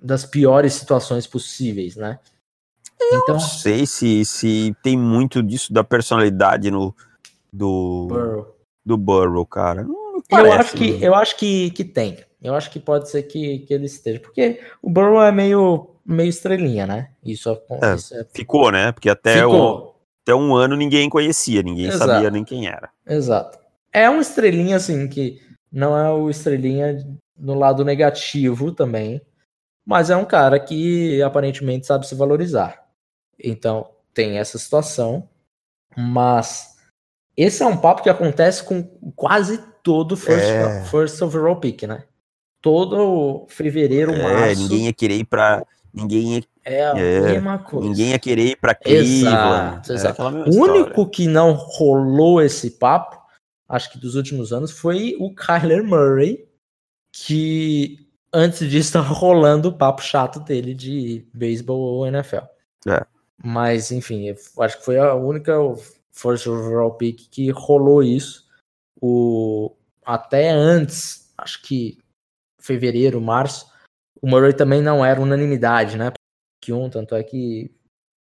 [0.00, 2.18] das piores situações possíveis, né?
[3.00, 6.94] Então, Não sei se, se tem muito disso da personalidade no,
[7.52, 8.56] do, Burrow.
[8.84, 9.84] do Burrow, cara.
[9.84, 11.06] Me eu parece, acho que, né?
[11.06, 12.18] eu acho que, que tem.
[12.40, 14.18] Eu acho que pode ser que, que ele esteja.
[14.18, 17.10] Porque o Burrow é meio, meio estrelinha, né?
[17.24, 18.92] Isso, é- É, isso é, Ficou, né?
[18.92, 22.10] Porque até, o, até um ano ninguém conhecia, ninguém Exato.
[22.10, 22.90] sabia nem quem era.
[23.06, 23.58] Exato.
[23.92, 29.20] É um estrelinha, assim, que não é o estrelinha no lado negativo também,
[29.84, 32.86] mas é um cara que aparentemente sabe se valorizar.
[33.38, 35.28] Então, tem essa situação,
[35.96, 36.71] mas
[37.36, 38.82] esse é um papo que acontece com
[39.16, 40.84] quase todo first, É.
[40.84, 42.04] first overall pick, né?
[42.60, 45.64] Todo fevereiro, É, março, ninguém ia querer ir pra.
[45.92, 47.86] Ninguém ia, é a é, mesma coisa.
[47.88, 49.10] ninguém ia querer ir pra Cleveland.
[49.18, 50.22] Exato, É exato.
[50.22, 53.20] O único que não rolou esse papo,
[53.68, 56.46] acho que dos últimos anos, foi o Kyler Murray,
[57.12, 57.98] que
[58.32, 62.44] antes disso estava rolando o papo chato dele de beisebol ou NFL.
[62.88, 63.04] É.
[63.44, 65.52] Mas, enfim, acho que foi a única
[66.12, 68.48] first overall pick que rolou isso.
[69.00, 71.98] O, até antes, acho que
[72.60, 73.72] fevereiro, março,
[74.20, 76.12] o Murray também não era unanimidade, né?
[76.62, 77.74] Que um, tanto é que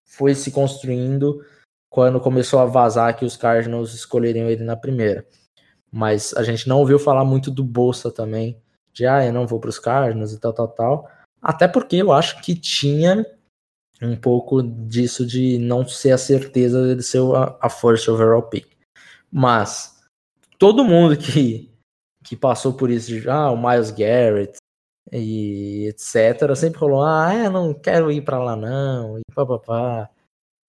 [0.07, 1.45] foi se construindo
[1.91, 5.27] quando começou a vazar que os Cardinals escolheriam ele na primeira.
[5.93, 9.61] Mas a gente não ouviu falar muito do Bolsa também, de ah, eu não vou
[9.61, 11.11] para os Cardinals e tal, tal, tal.
[11.43, 13.27] Até porque eu acho que tinha
[14.03, 18.67] um pouco disso de não ser a certeza dele ser a, a first overall pick.
[19.31, 20.01] Mas
[20.59, 21.71] todo mundo que,
[22.25, 24.57] que passou por isso, de, ah, o Miles Garrett
[25.13, 30.09] e etc., sempre rolou, ah, é, não quero ir para lá não, e papapá.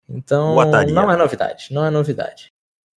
[0.09, 2.51] Então, não é novidade, não é novidade.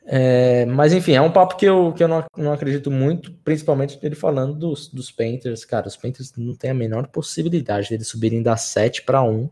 [0.06, 3.98] É, mas enfim, é um papo que eu, que eu não, não acredito muito, principalmente
[4.02, 5.64] ele falando dos, dos Panthers.
[5.64, 9.48] Cara, os Panthers não tem a menor possibilidade deles subirem da 7 para 1,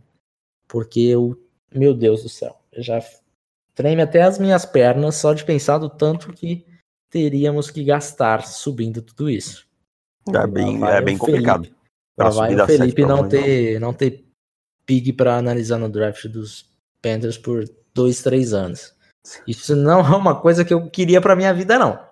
[0.72, 1.38] porque eu,
[1.70, 2.98] meu Deus do céu, eu já
[3.74, 6.64] treme até as minhas pernas só de pensar do tanto que
[7.10, 9.68] teríamos que gastar subindo tudo isso.
[10.34, 11.64] É bem, é bem complicado.
[11.64, 11.82] Felipe.
[12.16, 14.24] Pra vai o Felipe não ter, não ter
[14.86, 16.70] pig para analisar no draft dos
[17.02, 18.94] Panthers por dois, três anos.
[19.46, 22.02] Isso não é uma coisa que eu queria para minha vida, não.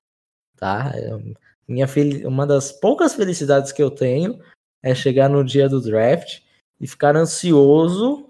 [0.58, 0.92] Tá?
[0.98, 1.34] Eu-
[1.66, 4.38] minha fel- Uma das poucas felicidades que eu tenho
[4.82, 6.40] é chegar no dia do draft
[6.78, 8.29] e ficar ansioso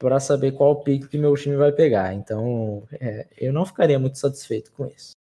[0.00, 2.12] para saber qual pick que meu time vai pegar.
[2.12, 5.12] Então, é, eu não ficaria muito satisfeito com isso.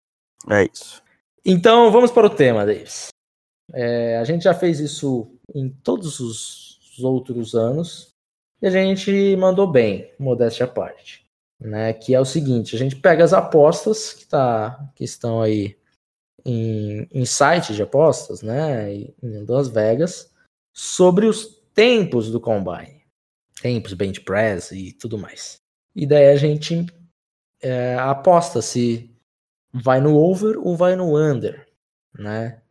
[0.48, 1.02] É isso.
[1.44, 3.08] Então, vamos para o tema, Davis.
[3.74, 8.08] É, a gente já fez isso em todos os os outros anos
[8.60, 11.24] e a gente mandou bem, modéstia à parte.
[11.60, 11.92] Né?
[11.92, 15.76] Que é o seguinte: a gente pega as apostas que, tá, que estão aí
[16.44, 18.92] em, em sites de apostas, né?
[18.92, 19.14] Em
[19.48, 20.30] Las Vegas,
[20.72, 22.97] sobre os tempos do combine.
[23.60, 25.56] Tempos, bench press e tudo mais.
[25.94, 26.86] E daí a gente
[27.60, 29.10] é, aposta se
[29.72, 31.66] vai no over ou vai no under,
[32.16, 32.62] né?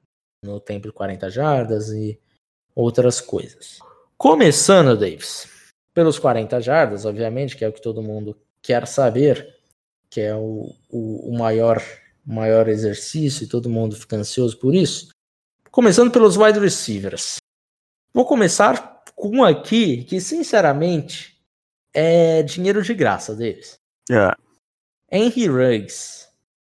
[0.43, 2.19] No tempo de 40 jardas e
[2.75, 3.79] outras coisas.
[4.17, 5.47] Começando, Davis,
[5.93, 9.55] pelos 40 jardas, obviamente, que é o que todo mundo quer saber,
[10.09, 11.81] que é o, o, o maior,
[12.25, 15.09] maior exercício e todo mundo fica ansioso por isso.
[15.71, 17.37] Começando pelos wide receivers.
[18.13, 21.37] Vou começar com um aqui que, sinceramente,
[21.93, 23.77] é dinheiro de graça, Davis.
[24.09, 24.31] É,
[25.11, 26.27] Henry Ruggs.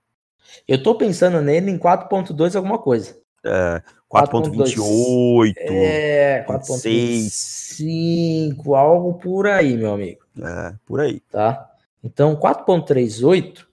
[0.66, 3.16] Eu tô pensando nele em 4.2 alguma coisa.
[3.44, 5.54] É, 4.28.
[5.58, 7.78] É, 26.
[7.78, 10.20] 4.5, algo por aí, meu amigo.
[10.42, 11.20] É, por aí.
[11.30, 11.70] Tá?
[12.02, 13.66] Então, 4.38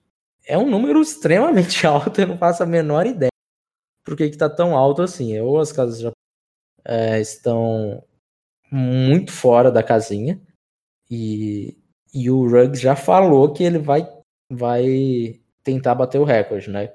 [0.46, 3.30] é um número extremamente alto, eu não faço a menor ideia
[4.06, 5.38] por que que tá tão alto assim.
[5.40, 6.12] Ou as casas já
[6.86, 8.02] é, estão
[8.70, 10.40] muito fora da casinha
[11.10, 11.76] e,
[12.14, 14.08] e o Ruggs já falou que ele vai,
[14.50, 16.92] vai tentar bater o recorde, né?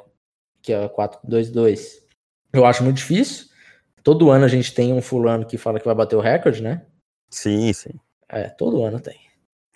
[0.61, 2.01] Que é 4.22.
[2.53, 3.47] Eu acho muito difícil.
[4.03, 6.85] Todo ano a gente tem um fulano que fala que vai bater o recorde, né?
[7.29, 7.99] Sim, sim.
[8.27, 9.19] É, todo ano tem.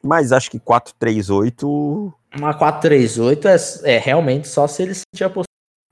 [0.03, 2.13] Mas acho que 438.
[2.35, 5.45] Uma 438 é, é realmente só se ele sentir a postura.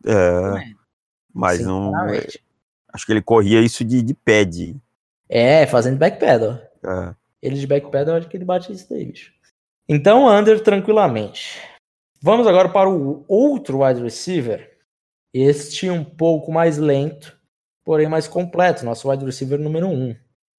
[0.05, 0.73] É,
[1.33, 1.91] mas não.
[2.93, 4.79] Acho que ele corria isso de, de pad.
[5.27, 6.59] É, fazendo backpedal.
[6.83, 9.33] É, Ele de backpedal, eu acho que ele bate isso daí, bicho.
[9.89, 11.59] Então, under tranquilamente.
[12.21, 14.77] Vamos agora para o outro wide receiver.
[15.33, 17.37] Este um pouco mais lento,
[17.83, 18.85] porém mais completo.
[18.85, 19.91] Nosso wide receiver número 1.
[19.91, 20.15] Um.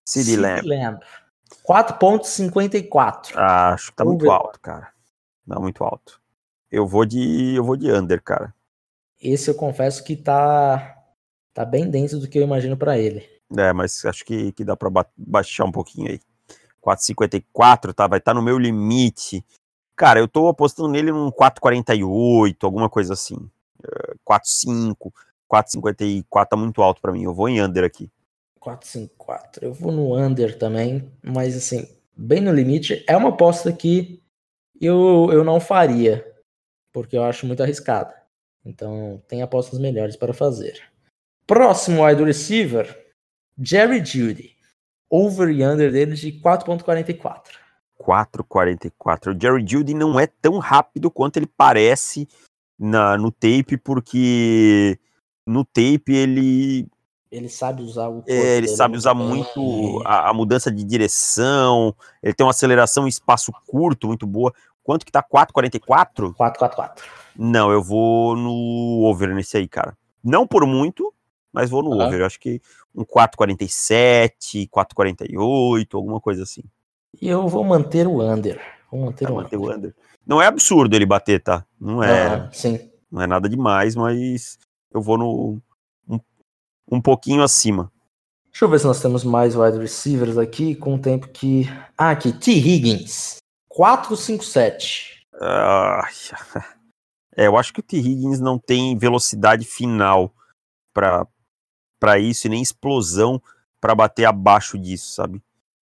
[0.06, 0.66] CD Lamb.
[0.66, 1.00] Lamb.
[1.66, 3.32] 4.54.
[3.36, 4.32] Ah, acho que tá muito Over.
[4.34, 4.88] alto, cara.
[5.46, 6.20] Não, muito alto.
[6.70, 7.54] Eu vou de.
[7.54, 8.52] Eu vou de under, cara.
[9.20, 10.93] Esse eu confesso que tá,
[11.54, 13.26] tá bem dentro do que eu imagino para ele.
[13.56, 16.20] É, mas acho que, que dá pra ba- baixar um pouquinho aí.
[16.84, 18.06] 4,54, tá?
[18.06, 19.44] Vai estar no meu limite.
[19.96, 23.36] Cara, eu tô apostando nele num 4,48, alguma coisa assim.
[23.82, 25.12] É, 4,5,
[25.50, 27.22] 4,54 tá muito alto pra mim.
[27.22, 28.10] Eu vou em under aqui.
[28.60, 29.64] 454.
[29.64, 31.86] Eu vou no under também, mas assim,
[32.16, 33.04] bem no limite.
[33.06, 34.22] É uma aposta que
[34.80, 36.26] eu, eu não faria,
[36.92, 38.14] porque eu acho muito arriscada.
[38.64, 40.82] Então, tem apostas melhores para fazer.
[41.46, 42.96] Próximo wide receiver,
[43.58, 44.54] Jerry Judy.
[45.10, 47.40] Over e under dele de 4.44.
[48.00, 49.36] 4,44.
[49.36, 52.26] O Jerry Judy não é tão rápido quanto ele parece
[52.78, 54.98] na, no tape, porque
[55.46, 56.88] no tape ele
[57.30, 59.26] Ele sabe usar o corpo É, ele dele sabe usar bem.
[59.26, 64.52] muito a, a mudança de direção, ele tem uma aceleração em espaço curto muito boa.
[64.82, 65.22] Quanto que tá?
[65.22, 66.34] 4,44?
[66.34, 67.04] 444.
[67.36, 69.96] Não, eu vou no over nesse aí, cara.
[70.22, 71.12] Não por muito,
[71.54, 72.20] mas vou no over.
[72.20, 72.60] Eu acho que
[72.92, 76.64] um 4,47, 4,48, alguma coisa assim.
[77.22, 78.60] E eu vou manter o under.
[78.90, 79.70] Vou manter o manter under.
[79.70, 79.94] o under.
[80.26, 81.64] Não é absurdo ele bater, tá?
[81.80, 82.90] Não é, sim.
[83.08, 84.58] não é nada demais, mas
[84.92, 85.62] eu vou no
[86.08, 86.18] um,
[86.90, 87.92] um pouquinho acima.
[88.50, 91.68] Deixa eu ver se nós temos mais wide receivers aqui com o tempo que.
[91.96, 92.50] Ah, aqui, T.
[92.50, 93.36] Higgins.
[93.68, 95.24] 457.
[95.40, 96.08] Ah,
[97.36, 97.96] É, eu acho que o T.
[97.96, 100.32] Higgins não tem velocidade final
[100.92, 101.26] para
[102.18, 103.40] isso e nem explosão
[103.80, 105.42] para bater abaixo disso, sabe?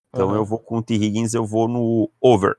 [0.09, 0.37] Então uhum.
[0.37, 0.95] eu vou com o T.
[0.95, 2.57] Higgins, eu vou no over.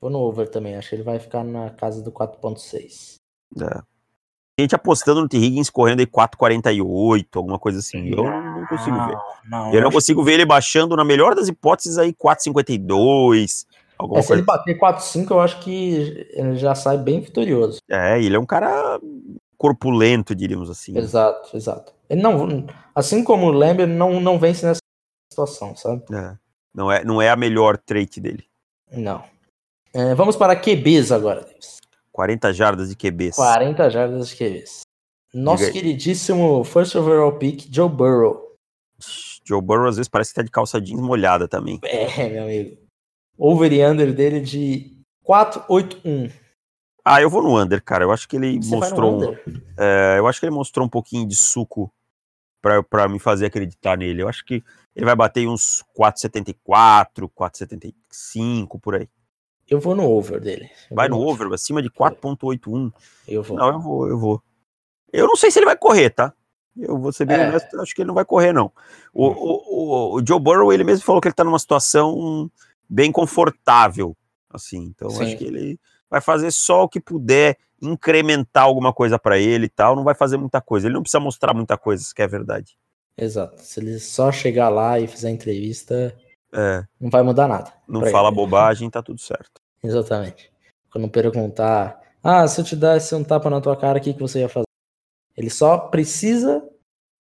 [0.00, 3.16] Vou no over também, acho que ele vai ficar na casa do 4.6.
[3.60, 3.82] É.
[4.58, 5.36] Gente apostando no T.
[5.38, 8.10] Higgins correndo aí 4,48, alguma coisa assim.
[8.10, 9.16] Eu não, não consigo ver.
[9.48, 13.66] Não, eu não consigo ver ele baixando, na melhor das hipóteses, aí 4,52.
[13.96, 17.78] Alguma é, se ele bater 4,5, eu acho que ele já sai bem vitorioso.
[17.88, 19.00] É, ele é um cara
[19.62, 20.98] corpulento, diríamos assim.
[20.98, 21.94] Exato, exato.
[22.10, 24.80] Ele não, assim como o Lambert, não, não vence nessa
[25.32, 26.02] situação, sabe?
[26.12, 26.36] É.
[26.74, 28.44] Não, é, não é a melhor trait dele.
[28.90, 29.22] Não.
[29.94, 31.76] É, vamos para QBs agora, Davis.
[32.10, 33.36] 40 jardas de QBs.
[33.36, 34.80] 40 jardas de QBs.
[35.32, 38.56] Nosso Diga queridíssimo first overall pick, Joe Burrow.
[39.44, 41.78] Joe Burrow às vezes parece que tá de calça jeans molhada também.
[41.84, 42.76] É, meu amigo.
[43.38, 46.41] Over e under dele de 481.
[47.04, 48.04] Ah, eu vou no under, cara.
[48.04, 49.32] Eu acho que ele Você mostrou.
[49.32, 49.36] Um,
[49.76, 51.92] é, eu acho que ele mostrou um pouquinho de suco
[52.60, 54.22] para me fazer acreditar nele.
[54.22, 54.62] Eu acho que
[54.94, 59.08] ele vai bater uns 4,74, 4,75 por aí.
[59.68, 60.70] Eu vou no over dele.
[60.90, 62.92] Eu vai no over, over, acima de 4,81.
[63.26, 63.56] Eu vou.
[63.56, 64.42] Não, eu vou, eu vou.
[65.12, 66.32] Eu não sei se ele vai correr, tá?
[66.76, 67.48] Eu vou ser bem é.
[67.48, 68.72] honesto, acho que ele não vai correr, não.
[69.12, 69.34] O, hum.
[69.36, 72.50] o, o, o, Joe Burrow, ele mesmo falou que ele tá numa situação
[72.88, 74.16] bem confortável,
[74.48, 74.84] assim.
[74.84, 75.24] Então, Sim.
[75.24, 75.80] acho que ele
[76.12, 80.14] vai fazer só o que puder incrementar alguma coisa para ele e tal, não vai
[80.14, 80.86] fazer muita coisa.
[80.86, 82.76] Ele não precisa mostrar muita coisa, isso que é verdade.
[83.16, 83.62] Exato.
[83.62, 86.14] Se ele só chegar lá e fizer entrevista,
[86.52, 86.84] é.
[87.00, 87.72] não vai mudar nada.
[87.88, 88.36] Não fala ele.
[88.36, 89.52] bobagem, tá tudo certo.
[89.82, 90.52] Exatamente.
[90.90, 94.20] Quando perguntar, ah, se eu te desse um tapa na tua cara, o que, que
[94.20, 94.66] você ia fazer?
[95.34, 96.62] Ele só precisa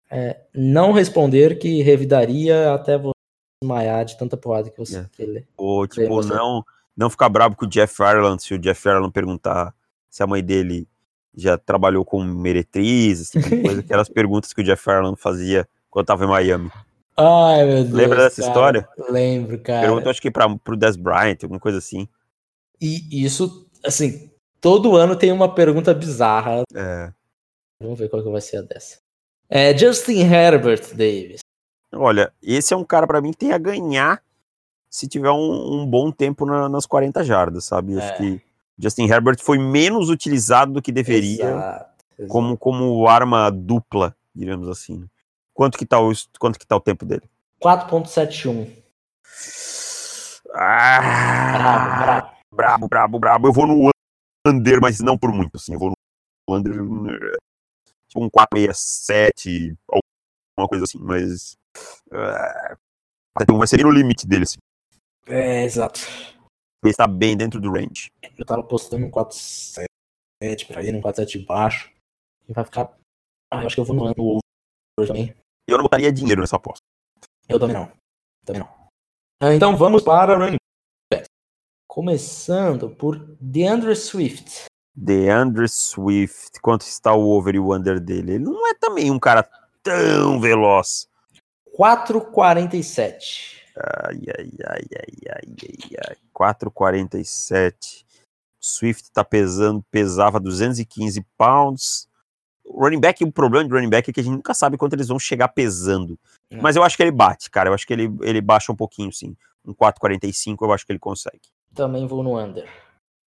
[0.09, 3.11] é, não responder que revidaria até você
[3.61, 4.99] desmaiar de tanta porrada que você.
[4.99, 5.05] É.
[5.11, 6.63] Que ele, Ou, tipo, não,
[6.97, 9.73] não ficar bravo com o Jeff Ireland se o Jeff Ireland perguntar
[10.09, 10.87] se a mãe dele
[11.35, 16.07] já trabalhou com meretriz, esse tipo coisa, aquelas perguntas que o Jeff Ireland fazia quando
[16.07, 16.71] tava em Miami.
[17.15, 17.91] Ai, meu Deus.
[17.91, 18.89] Lembra dessa cara, história?
[19.09, 19.81] Lembro, cara.
[19.81, 22.07] Pergunta, acho que para pro Des Bryant, alguma coisa assim.
[22.81, 26.63] E isso, assim, todo ano tem uma pergunta bizarra.
[26.73, 27.11] É.
[27.79, 28.99] Vamos ver qual que vai ser a dessa.
[29.49, 31.39] É Justin Herbert Davis.
[31.93, 34.21] Olha, esse é um cara para mim que tem a ganhar
[34.89, 37.95] se tiver um, um bom tempo na, nas 40 jardas, sabe?
[37.95, 37.97] É.
[37.97, 38.41] Acho que
[38.77, 42.29] Justin Herbert foi menos utilizado do que deveria exato, exato.
[42.29, 45.07] Como, como arma dupla, digamos assim.
[45.53, 47.23] Quanto que tá o, quanto que tá o tempo dele?
[47.61, 48.69] 4.71.
[50.53, 51.01] Ah,
[51.57, 52.37] brabo, brabo.
[52.51, 53.47] Brabo, brabo, brabo.
[53.47, 53.89] Eu vou no
[54.45, 55.73] under, mas não por muito, assim.
[55.73, 55.91] Eu vou
[56.47, 56.73] no under,
[58.07, 61.57] tipo um 467, alguma coisa assim, mas...
[62.07, 64.57] Uh, vai ser no limite dele, assim.
[65.27, 66.01] É, exato.
[66.83, 68.09] Ele está bem dentro do range.
[68.37, 69.87] Eu tava postando um 4-7
[70.67, 71.91] pra ele, um 4-7 baixo.
[72.47, 72.95] E vai ficar.
[73.51, 74.15] Ah, eu acho que eu vou no ano
[74.97, 75.35] over também.
[75.67, 76.81] Eu não botaria dinheiro nessa aposta.
[77.49, 77.91] Eu também não.
[78.45, 78.69] Também não.
[79.41, 80.57] Ah, então vamos para running
[81.11, 81.25] back.
[81.87, 84.65] Começando por DeAndre Swift.
[84.95, 86.59] DeAndre Swift.
[86.61, 88.35] Quanto está o over e o under dele?
[88.35, 89.43] Ele não é também um cara
[89.83, 91.07] tão veloz.
[91.77, 93.56] 4,47.
[93.77, 96.17] Ai, ai, ai, ai, ai, ai, ai.
[96.33, 98.05] 4,47.
[98.59, 102.09] Swift tá pesando, pesava 215 pounds.
[102.69, 105.07] Running back, o problema de running back é que a gente nunca sabe quanto eles
[105.07, 106.19] vão chegar pesando.
[106.49, 106.57] É.
[106.57, 107.69] Mas eu acho que ele bate, cara.
[107.69, 109.35] Eu acho que ele, ele baixa um pouquinho, sim.
[109.65, 111.41] Um 4,45 eu acho que ele consegue.
[111.73, 112.67] Também vou no under.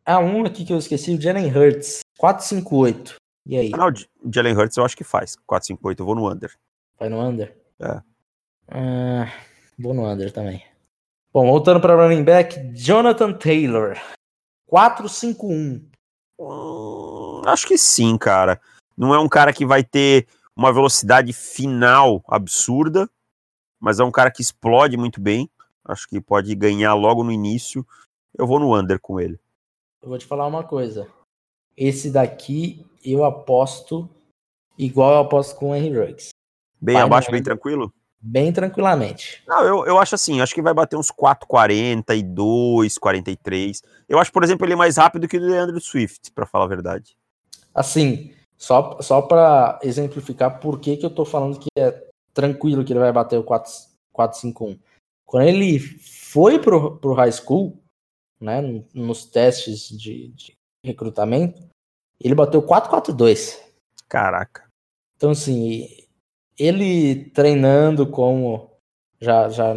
[0.05, 2.01] Ah, um aqui que eu esqueci, o Jalen Hurts.
[2.21, 3.15] 4,58.
[3.47, 3.71] E aí?
[3.75, 5.37] Ah, não, o Jalen Hurts eu acho que faz.
[5.49, 5.99] 4,58.
[5.99, 6.55] Eu vou no under.
[6.99, 7.57] Vai no under?
[7.81, 8.01] É.
[8.69, 9.33] Ah,
[9.79, 10.65] Vou no under também.
[11.33, 13.97] Bom, voltando para running back, Jonathan Taylor.
[14.71, 15.83] 4-5-1.
[16.41, 18.61] Hum, acho que sim, cara.
[18.97, 23.09] Não é um cara que vai ter uma velocidade final absurda,
[23.79, 25.51] mas é um cara que explode muito bem.
[25.85, 27.87] Acho que pode ganhar logo no início.
[28.37, 29.39] Eu vou no under com ele.
[30.03, 31.07] Eu vou te falar uma coisa.
[31.77, 34.09] Esse daqui eu aposto
[34.79, 36.31] igual eu aposto com o Henry Ruggs.
[36.81, 37.93] Bem vai abaixo, bem tranquilo?
[38.21, 39.43] Bem tranquilamente.
[39.47, 43.83] Não, eu, eu acho assim, acho que vai bater uns 4,42, 43.
[44.09, 46.69] Eu acho, por exemplo, ele é mais rápido que o Leandro Swift, para falar a
[46.69, 47.17] verdade.
[47.75, 52.93] Assim, só, só para exemplificar por que, que eu tô falando que é tranquilo que
[52.93, 54.79] ele vai bater o 4,51.
[55.25, 57.79] Quando ele foi pro, pro high school,
[58.41, 58.63] né,
[58.95, 60.53] nos testes de, de
[60.85, 61.63] recrutamento,
[62.21, 63.61] ele bateu 4,42.
[64.09, 64.65] Caraca.
[65.17, 66.06] Então, assim,
[66.59, 68.71] ele treinando como
[69.21, 69.75] já já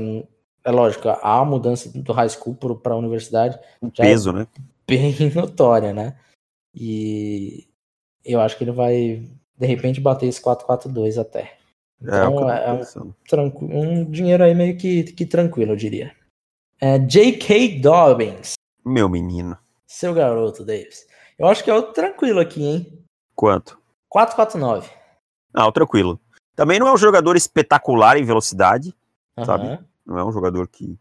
[0.63, 4.47] é lógico, a mudança do high school para a universidade o peso, é né?
[4.87, 6.17] Bem notória, né?
[6.75, 7.67] E
[8.23, 9.23] eu acho que ele vai,
[9.57, 11.57] de repente, bater esse 4-4-2 até.
[12.01, 16.15] Então é, é um, um, dinheiro aí meio que, que tranquilo, eu diria.
[16.79, 17.79] É, J.K.
[17.79, 18.53] Dobbins.
[18.85, 19.57] Meu menino.
[19.85, 21.05] Seu garoto, Davis.
[21.37, 23.03] Eu acho que é outro tranquilo aqui, hein?
[23.35, 23.77] Quanto?
[24.13, 24.89] 4-4-9.
[25.53, 26.19] Não, tranquilo.
[26.59, 28.93] Também não é um jogador espetacular em velocidade,
[29.37, 29.45] uhum.
[29.45, 29.79] sabe?
[30.05, 30.99] Não é um jogador que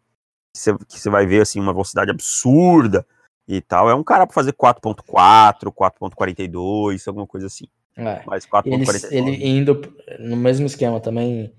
[0.55, 3.05] você vai ver assim uma velocidade absurda
[3.49, 3.91] e tal.
[3.91, 7.65] É um cara para fazer 4.4, 4.42, alguma coisa assim.
[7.97, 8.23] É.
[8.25, 9.11] Mas 4.42.
[9.11, 9.83] Ele, ele indo
[10.21, 11.53] no mesmo esquema também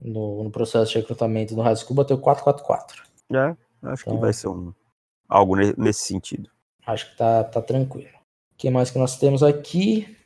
[0.00, 3.02] no, no, processo de recrutamento no High School bateu 4.44.
[3.32, 4.72] É, acho então, que vai ser um,
[5.28, 6.48] algo nesse sentido.
[6.86, 8.16] Acho que tá, tá tranquilo.
[8.52, 10.16] O que mais que nós temos aqui?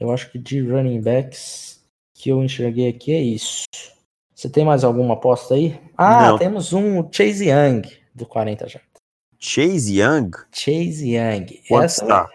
[0.00, 1.81] Eu acho que de running backs
[2.22, 3.64] que eu enxerguei aqui é isso.
[4.32, 5.82] Você tem mais alguma aposta aí?
[5.98, 6.38] Ah, Não.
[6.38, 7.82] temos um Chase Young
[8.14, 8.80] do 40 já.
[9.40, 10.30] Chase Young?
[10.52, 11.60] Chase Young.
[11.66, 12.30] Quanto Essa está?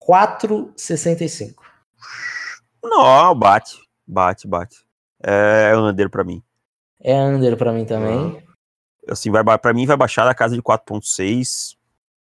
[0.00, 1.56] 4,65.
[2.84, 3.76] Não, bate.
[4.06, 4.76] Bate, bate.
[5.20, 6.40] É under para mim.
[7.00, 8.40] É under para mim também.
[9.08, 11.76] Assim, vai para mim vai baixar da casa de 4.6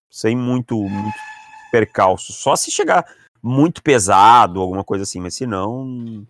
[0.07, 1.17] sem muito, muito
[1.71, 2.31] percalço.
[2.31, 6.27] Só se chegar muito pesado, alguma coisa assim, mas se não,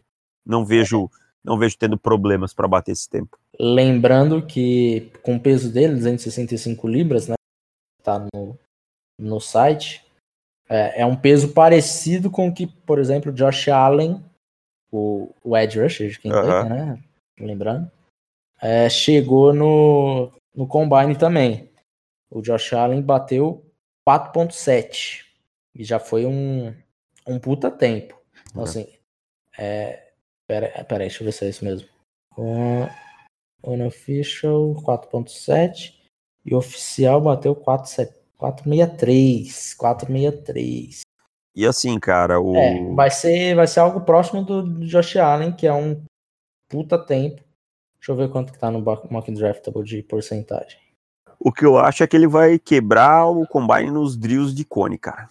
[0.52, 1.10] não vejo,
[1.44, 3.40] não vejo tendo problemas para bater esse tempo.
[3.58, 7.36] Lembrando que com o peso dele, 265 libras, né,
[8.04, 8.58] tá no,
[9.18, 10.06] no site,
[10.70, 14.24] é, é um peso parecido com o que, por exemplo, Josh Allen,
[14.92, 16.70] o, o Edge Rusher, quem uhum.
[16.70, 17.04] né,
[17.40, 17.90] lembrando,
[18.62, 21.70] é, chegou no, no Combine também.
[22.30, 23.66] O Josh Allen bateu
[24.08, 25.26] 4.7
[25.76, 26.74] e já foi um,
[27.28, 28.20] um puta tempo.
[28.50, 28.64] Então, uhum.
[28.64, 28.88] assim,
[29.58, 30.11] é,
[30.52, 31.88] pera, pera aí, deixa eu ver se é isso mesmo.
[32.38, 32.86] Um,
[33.64, 35.94] unofficial 4.7
[36.46, 41.04] e oficial bateu 463, 463.
[41.56, 45.66] E assim, cara, o é, vai ser vai ser algo próximo do Josh Allen, que
[45.68, 46.04] é um
[46.68, 47.42] puta tempo.
[47.98, 50.82] Deixa eu ver quanto que tá no mock draftable de porcentagem.
[51.40, 54.98] O que eu acho é que ele vai quebrar o combine nos drills de cone,
[54.98, 55.30] cara.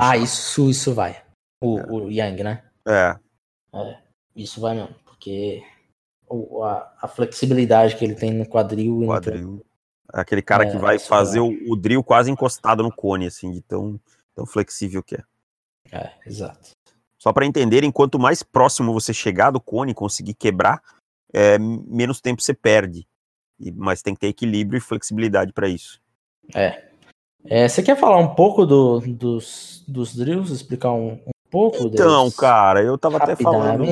[0.00, 1.22] Ah, isso, isso vai.
[1.60, 1.86] O, é.
[1.90, 2.62] o Yang, né?
[2.86, 3.18] É.
[3.74, 4.02] é.
[4.34, 5.62] Isso vai mesmo, porque
[6.62, 9.04] a, a, flexibilidade que ele tem no quadril.
[9.06, 9.64] Quadril.
[10.08, 11.48] Aquele cara é, que vai fazer vai.
[11.48, 14.00] O, o, drill quase encostado no cone, assim, de tão,
[14.34, 15.22] tão flexível que é.
[15.90, 16.70] É, exato.
[17.18, 20.82] Só para entenderem, quanto mais próximo você chegar do cone, conseguir quebrar,
[21.32, 23.06] é, menos tempo você perde.
[23.60, 26.00] E, mas tem que ter equilíbrio e flexibilidade para isso.
[26.54, 26.82] É.
[27.44, 27.68] é.
[27.68, 32.36] Você quer falar um pouco do, dos, dos drills, explicar um, um pouco Então, deles?
[32.36, 33.84] cara, eu tava até falando.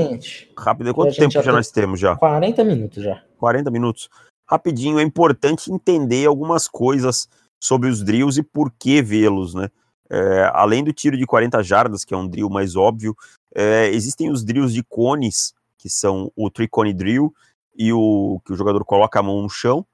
[0.56, 0.94] Rápido.
[0.94, 2.16] Quanto tempo já, já nós temos já?
[2.16, 3.22] 40 minutos já.
[3.38, 4.08] 40 minutos.
[4.48, 7.28] Rapidinho, é importante entender algumas coisas
[7.62, 9.68] sobre os drills e por que vê-los, né?
[10.08, 13.14] É, além do tiro de 40 jardas, que é um drill mais óbvio,
[13.54, 17.32] é, existem os drills de cones, que são o tricone drill
[17.76, 19.86] e o que o jogador coloca a mão no chão,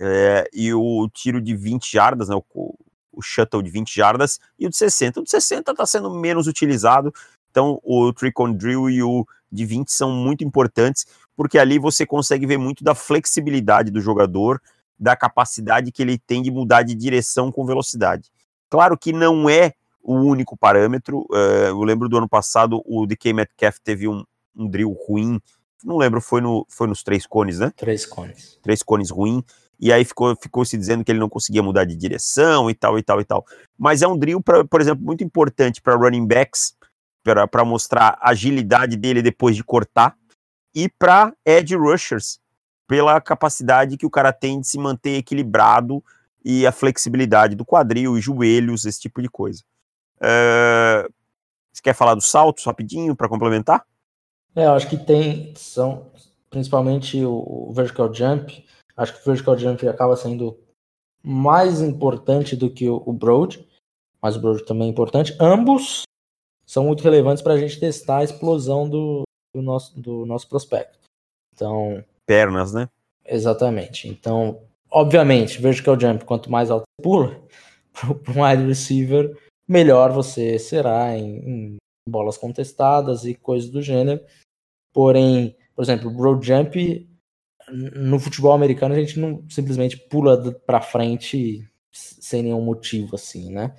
[0.00, 2.74] é, e o tiro de 20 jardas, né, o,
[3.16, 5.20] o shuttle de 20 jardas, e o de 60.
[5.20, 7.12] O de 60 está sendo menos utilizado,
[7.50, 11.06] então o Tricon Drill e o de 20 são muito importantes,
[11.36, 14.60] porque ali você consegue ver muito da flexibilidade do jogador,
[14.98, 18.30] da capacidade que ele tem de mudar de direção com velocidade.
[18.68, 23.32] Claro que não é o único parâmetro, uh, eu lembro do ano passado o DK
[23.32, 24.22] Metcalf teve um,
[24.54, 25.40] um drill ruim
[25.84, 27.70] não lembro, foi, no, foi nos três cones, né?
[27.76, 28.58] Três cones.
[28.62, 29.44] Três cones ruim.
[29.78, 32.98] E aí ficou, ficou se dizendo que ele não conseguia mudar de direção e tal,
[32.98, 33.44] e tal, e tal.
[33.76, 36.76] Mas é um drill, pra, por exemplo, muito importante para running backs,
[37.22, 40.16] para mostrar a agilidade dele depois de cortar,
[40.74, 42.38] e para edge rushers,
[42.86, 46.02] pela capacidade que o cara tem de se manter equilibrado
[46.44, 49.62] e a flexibilidade do quadril e joelhos, esse tipo de coisa.
[50.18, 51.10] Uh,
[51.72, 53.84] você quer falar dos saltos rapidinho para complementar?
[54.54, 56.10] É, eu acho que tem, são
[56.50, 58.64] principalmente o, o vertical jump.
[58.96, 60.58] Acho que o vertical jump acaba sendo
[61.22, 63.66] mais importante do que o, broad,
[64.22, 65.34] mas o broad também é importante.
[65.40, 66.02] Ambos
[66.66, 69.22] são muito relevantes para a gente testar a explosão do,
[69.54, 70.98] do, nosso, do nosso prospecto.
[71.54, 72.04] Então.
[72.26, 72.88] Pernas, né?
[73.24, 74.06] Exatamente.
[74.08, 77.42] Então, obviamente, vertical jump, quanto mais alto você pula,
[77.92, 79.36] para um wide receiver,
[79.66, 81.76] melhor você será em, em
[82.08, 84.20] bolas contestadas e coisas do gênero.
[84.92, 87.08] Porém, por exemplo, o road jump
[87.70, 93.74] no futebol americano a gente não simplesmente pula para frente sem nenhum motivo assim, né?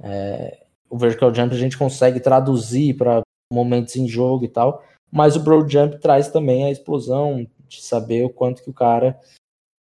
[0.00, 3.22] É, o vertical jump a gente consegue traduzir para
[3.52, 8.24] momentos em jogo e tal, mas o broad jump traz também a explosão de saber
[8.24, 9.18] o quanto que o cara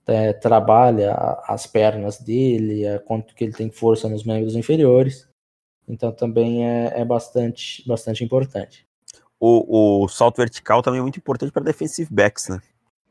[0.06, 1.14] é, trabalha
[1.46, 5.28] as pernas dele, a quanto que ele tem força nos membros inferiores.
[5.88, 8.86] Então também é, é bastante, bastante importante.
[9.38, 12.60] O, o, salto vertical também é muito importante para defensive backs, né?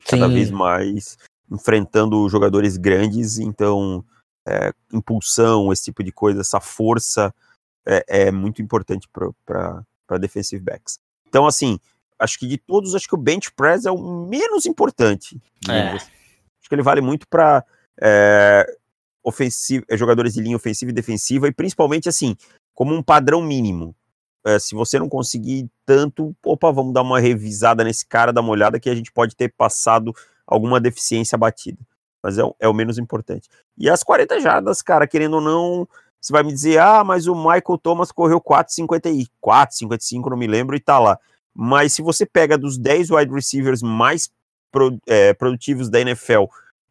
[0.05, 0.33] Cada Sim.
[0.33, 1.17] vez mais
[1.51, 4.03] enfrentando jogadores grandes, então
[4.47, 7.33] é, impulsão, esse tipo de coisa, essa força
[7.85, 10.99] é, é muito importante para defensive backs.
[11.27, 11.79] Então, assim,
[12.19, 15.41] acho que de todos, acho que o bench press é o menos importante.
[15.67, 15.89] É.
[15.89, 16.07] Assim.
[16.59, 17.63] Acho que ele vale muito para
[18.01, 18.65] é,
[19.89, 22.35] é, jogadores de linha ofensiva e defensiva, e principalmente assim,
[22.73, 23.95] como um padrão mínimo.
[24.45, 28.51] É, se você não conseguir tanto, opa, vamos dar uma revisada nesse cara, dar uma
[28.51, 30.13] olhada que a gente pode ter passado
[30.45, 31.79] alguma deficiência batida.
[32.21, 33.49] Mas é, é o menos importante.
[33.77, 35.87] E as 40 jardas, cara, querendo ou não,
[36.21, 40.75] você vai me dizer, ah, mas o Michael Thomas correu 4,54, 55, não me lembro,
[40.75, 41.19] e tá lá.
[41.53, 44.29] Mas se você pega dos 10 wide receivers mais
[44.71, 46.45] pro, é, produtivos da NFL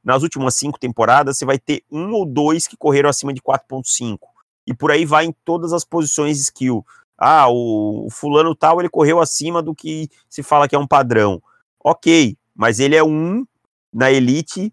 [0.04, 4.18] nas últimas cinco temporadas, você vai ter um ou dois que correram acima de 4,5.
[4.66, 6.84] E por aí vai em todas as posições de skill.
[7.16, 10.86] Ah, o, o fulano tal, ele correu acima do que se fala que é um
[10.86, 11.42] padrão.
[11.82, 13.46] Ok, mas ele é um
[13.92, 14.72] na elite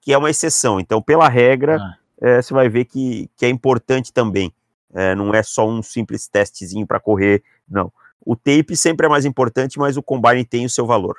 [0.00, 0.78] que é uma exceção.
[0.78, 1.96] Então, pela regra, ah.
[2.20, 4.52] é, você vai ver que, que é importante também.
[4.92, 7.90] É, não é só um simples testezinho para correr, não.
[8.24, 11.16] O tape sempre é mais importante, mas o combine tem o seu valor.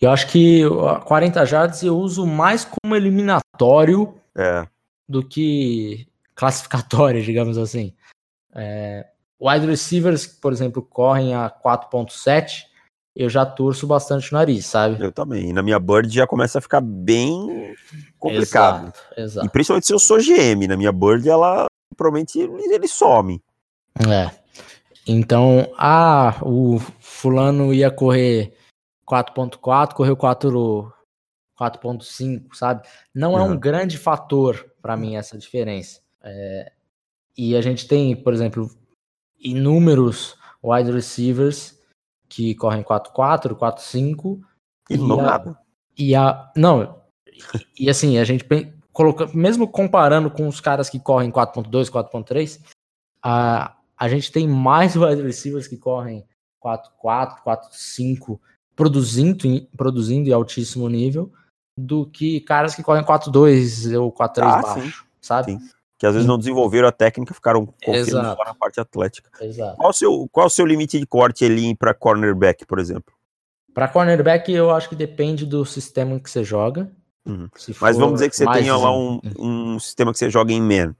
[0.00, 0.62] Eu acho que
[1.04, 4.66] 40 jardas eu uso mais como eliminatório é.
[5.08, 7.94] do que classificatório, digamos assim.
[8.54, 9.06] É,
[9.40, 12.64] wide receivers, por exemplo, correm a 4.7,
[13.14, 15.02] eu já torço bastante o nariz, sabe?
[15.02, 15.50] Eu também.
[15.50, 17.74] E na minha bird já começa a ficar bem
[18.18, 18.84] complicado.
[18.84, 19.46] Exato, exato.
[19.46, 21.66] E principalmente se eu sou GM, na minha bird ela
[21.96, 23.42] provavelmente ele some.
[24.08, 24.30] É.
[25.06, 28.54] Então, ah, o fulano ia correr
[29.08, 32.86] 4.4, correu 4.5, sabe?
[33.12, 33.38] Não uhum.
[33.38, 36.00] é um grande fator para mim essa diferença.
[36.22, 36.70] É,
[37.36, 38.70] e a gente tem, por exemplo,
[39.40, 41.78] inúmeros wide receivers
[42.28, 44.40] que correm 4-4, 4-5.
[44.90, 45.58] E, e não a, nada.
[45.96, 46.52] E a.
[46.56, 47.00] Não.
[47.78, 48.44] E, assim, a gente
[48.92, 52.60] coloca, mesmo comparando com os caras que correm 4.2, 4.3,
[53.22, 56.26] a, a gente tem mais wide receivers que correm
[56.62, 58.40] 4.4, 4.5,
[58.74, 61.32] produzindo, produzindo em altíssimo nível,
[61.76, 65.06] do que caras que correm 4.2 ou 4.3 ah, baixo, sim.
[65.20, 65.52] sabe?
[65.52, 69.30] Sim que às vezes não desenvolveram a técnica, ficaram confiando só na parte atlética.
[69.44, 69.76] Exato.
[69.76, 73.12] Qual o seu, qual o seu limite de corte ali para cornerback, por exemplo?
[73.74, 76.90] Para cornerback, eu acho que depende do sistema que você joga.
[77.26, 77.48] Uhum.
[77.80, 80.94] Mas vamos dizer que você tenha lá um, um sistema que você joga em man.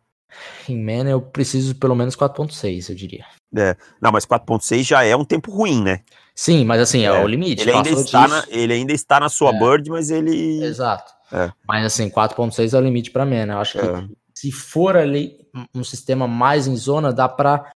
[0.69, 3.25] Em man eu preciso pelo menos 4.6, eu diria.
[3.57, 3.77] É.
[4.01, 6.01] Não, mas 4.6 já é um tempo ruim, né?
[6.35, 7.63] Sim, mas assim, é, é o limite.
[7.63, 9.59] Ele ainda, está na, ele ainda está na sua é.
[9.59, 10.63] bird, mas ele.
[10.63, 11.13] Exato.
[11.33, 11.51] É.
[11.67, 13.47] Mas assim, 4.6 é o limite para man.
[13.47, 14.09] Eu acho que é
[14.39, 15.37] se for ali
[15.75, 17.73] um sistema mais em zona, dá para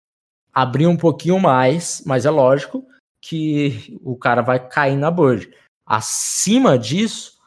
[0.54, 2.86] abrir um pouquinho mais, mas é lógico
[3.22, 5.50] que o cara vai cair na bird.
[5.86, 7.38] Acima disso,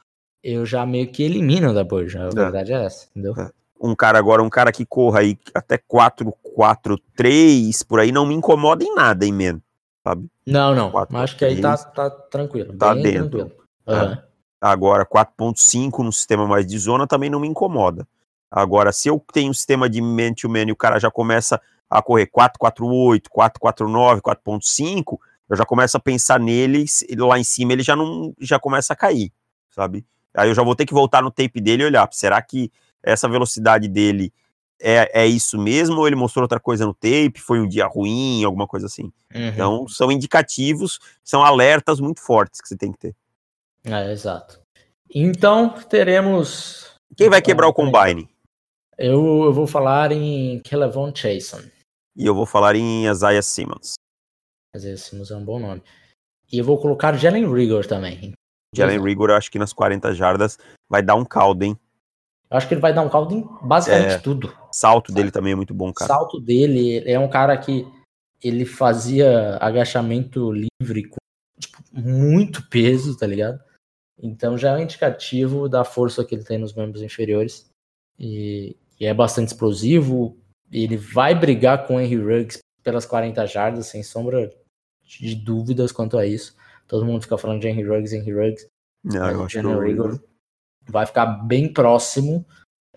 [0.42, 2.16] eu já meio que elimino da bird.
[2.16, 2.30] A é.
[2.30, 3.34] verdade é essa, entendeu?
[3.36, 3.50] É.
[3.78, 8.24] Um cara agora, um cara que corra aí até 4, 4, 3, por aí, não
[8.24, 9.60] me incomoda em nada, em menos,
[10.02, 10.26] sabe?
[10.46, 10.90] Não, não.
[10.90, 12.74] 4, acho que aí tá, tá tranquilo.
[12.78, 13.52] Tá dentro.
[13.86, 14.16] Uhum.
[14.58, 18.08] Agora, 4.5 no sistema mais de zona também não me incomoda.
[18.52, 22.26] Agora, se eu tenho um sistema de man-to-man e o cara já começa a correr
[22.26, 26.84] 448, 449, 4.5, eu já começo a pensar nele,
[27.16, 29.32] lá em cima ele já não já começa a cair,
[29.70, 30.04] sabe?
[30.34, 32.70] Aí eu já vou ter que voltar no tape dele e olhar, será que
[33.02, 34.32] essa velocidade dele
[34.78, 38.44] é, é isso mesmo ou ele mostrou outra coisa no tape, foi um dia ruim,
[38.44, 39.12] alguma coisa assim.
[39.34, 39.48] Uhum.
[39.48, 43.16] Então, são indicativos, são alertas muito fortes que você tem que ter.
[43.84, 44.60] É, exato.
[45.14, 46.90] Então, teremos...
[47.16, 48.28] Quem vai quebrar o combine?
[48.98, 51.62] Eu, eu vou falar em Kelevon Chason.
[52.16, 53.94] E eu vou falar em Isaiah Simmons.
[54.76, 55.82] Isaiah Simmons é um bom nome.
[56.52, 58.32] E eu vou colocar Jalen Rigor também.
[58.74, 60.58] Jalen Rigor, eu acho que nas 40 jardas
[60.90, 61.78] vai dar um caldo, hein?
[62.50, 64.54] Eu acho que ele vai dar um caldo em basicamente é, tudo.
[64.70, 66.08] Salto dele também é muito bom, cara.
[66.08, 67.86] Salto dele é um cara que
[68.42, 71.16] ele fazia agachamento livre com
[71.58, 73.58] tipo, muito peso, tá ligado?
[74.22, 77.70] Então já é um indicativo da força que ele tem nos membros inferiores.
[78.18, 80.38] E, e é bastante explosivo.
[80.70, 84.54] Ele vai brigar com o Henry Ruggs pelas 40 jardas, sem sombra
[85.02, 86.54] de dúvidas quanto a isso.
[86.86, 88.68] Todo mundo fica falando de Henry Ruggs, Henry Ruggs.
[89.02, 90.20] Não, eu acho que eu...
[90.88, 92.46] vai ficar bem próximo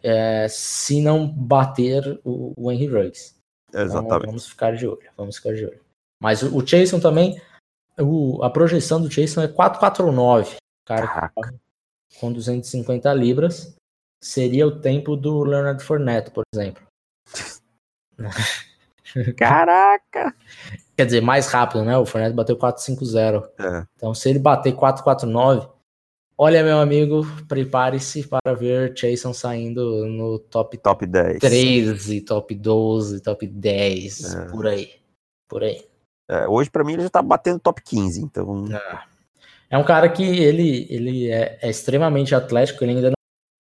[0.04, 3.36] é, se não bater o, o Henry Ruggs.
[3.70, 4.16] Então, Exatamente.
[4.16, 5.82] Então, vamos ficar de olho, vamos ficar de olho.
[6.22, 7.42] Mas o, o Jason também,
[8.00, 11.32] o, a projeção do Jason é 449, cara,
[12.20, 13.76] com 250 libras
[14.24, 16.84] seria o tempo do Leonard Fournette, por exemplo.
[19.38, 20.34] Caraca!
[20.98, 21.98] Quer dizer, mais rápido, né?
[21.98, 23.50] O Fournette bateu 4.50.
[23.60, 23.86] É.
[23.96, 25.70] Então, se ele bater 4.49,
[26.38, 31.40] olha, meu amigo, prepare-se para ver Jason saindo no top, Top 10.
[31.40, 34.46] 13, top 12, top 10, É.
[34.52, 34.94] por aí.
[35.48, 35.86] Por aí.
[36.30, 38.66] É, hoje, pra mim, ele já tá batendo top 15, então.
[39.70, 43.15] É um cara que ele, ele é, é extremamente atlético, ele ainda não é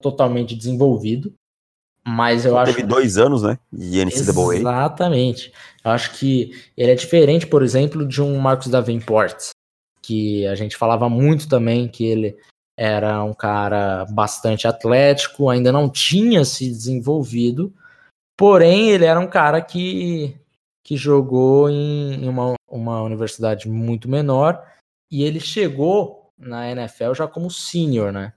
[0.05, 1.33] totalmente desenvolvido,
[2.05, 3.57] mas eu acho Teve dois anos, né?
[3.73, 4.57] De NCAA.
[4.57, 5.51] Exatamente.
[5.83, 9.49] Eu acho que ele é diferente, por exemplo, de um Marcos Davenport,
[10.03, 12.37] que a gente falava muito também que ele
[12.77, 17.73] era um cara bastante atlético, ainda não tinha se desenvolvido,
[18.37, 20.35] porém ele era um cara que,
[20.83, 24.63] que jogou em, em uma, uma universidade muito menor
[25.09, 28.33] e ele chegou na NFL já como senior, né?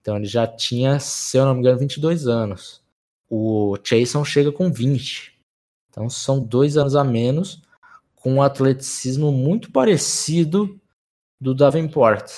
[0.00, 2.82] Então ele já tinha, se eu não me engano, 22 anos.
[3.28, 5.38] O Chason chega com 20.
[5.90, 7.62] Então são dois anos a menos,
[8.14, 10.78] com um atleticismo muito parecido
[11.40, 12.30] do Davenport.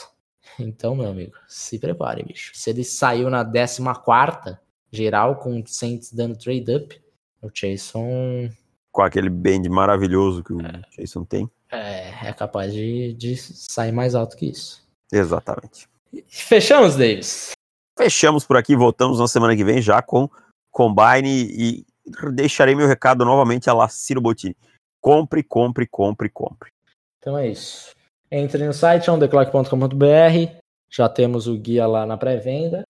[0.58, 2.52] Então, meu amigo, se prepare, bicho.
[2.54, 4.58] Se ele saiu na 14
[4.92, 7.00] geral, com o Saints dando trade up,
[7.40, 8.50] o Chason
[8.92, 10.58] Com aquele bend maravilhoso que o
[10.96, 11.50] Jason tem.
[11.70, 14.82] é, é capaz de, de sair mais alto que isso.
[15.12, 15.88] Exatamente.
[16.28, 17.52] Fechamos, Davis.
[17.98, 20.28] Fechamos por aqui, voltamos na semana que vem já com
[20.70, 21.86] Combine e
[22.32, 24.56] deixarei meu recado novamente a lá Ciro Bottini.
[25.00, 26.70] Compre, compre, compre, compre.
[27.18, 27.94] Então é isso.
[28.30, 32.82] Entre no site ondeclock.com.br, já temos o guia lá na pré-venda.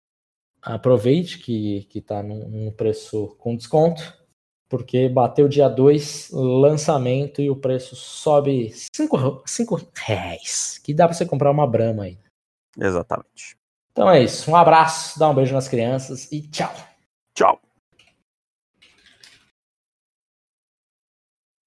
[0.62, 4.14] Aproveite que, que tá num, num preço com desconto,
[4.68, 11.24] porque bateu dia 2, lançamento, e o preço sobe 5 reais, que dá para você
[11.24, 12.18] comprar uma Brahma aí.
[12.78, 13.56] Exatamente.
[13.92, 14.50] Então é isso.
[14.50, 16.72] Um abraço, dá um beijo nas crianças e tchau.
[17.34, 17.60] Tchau.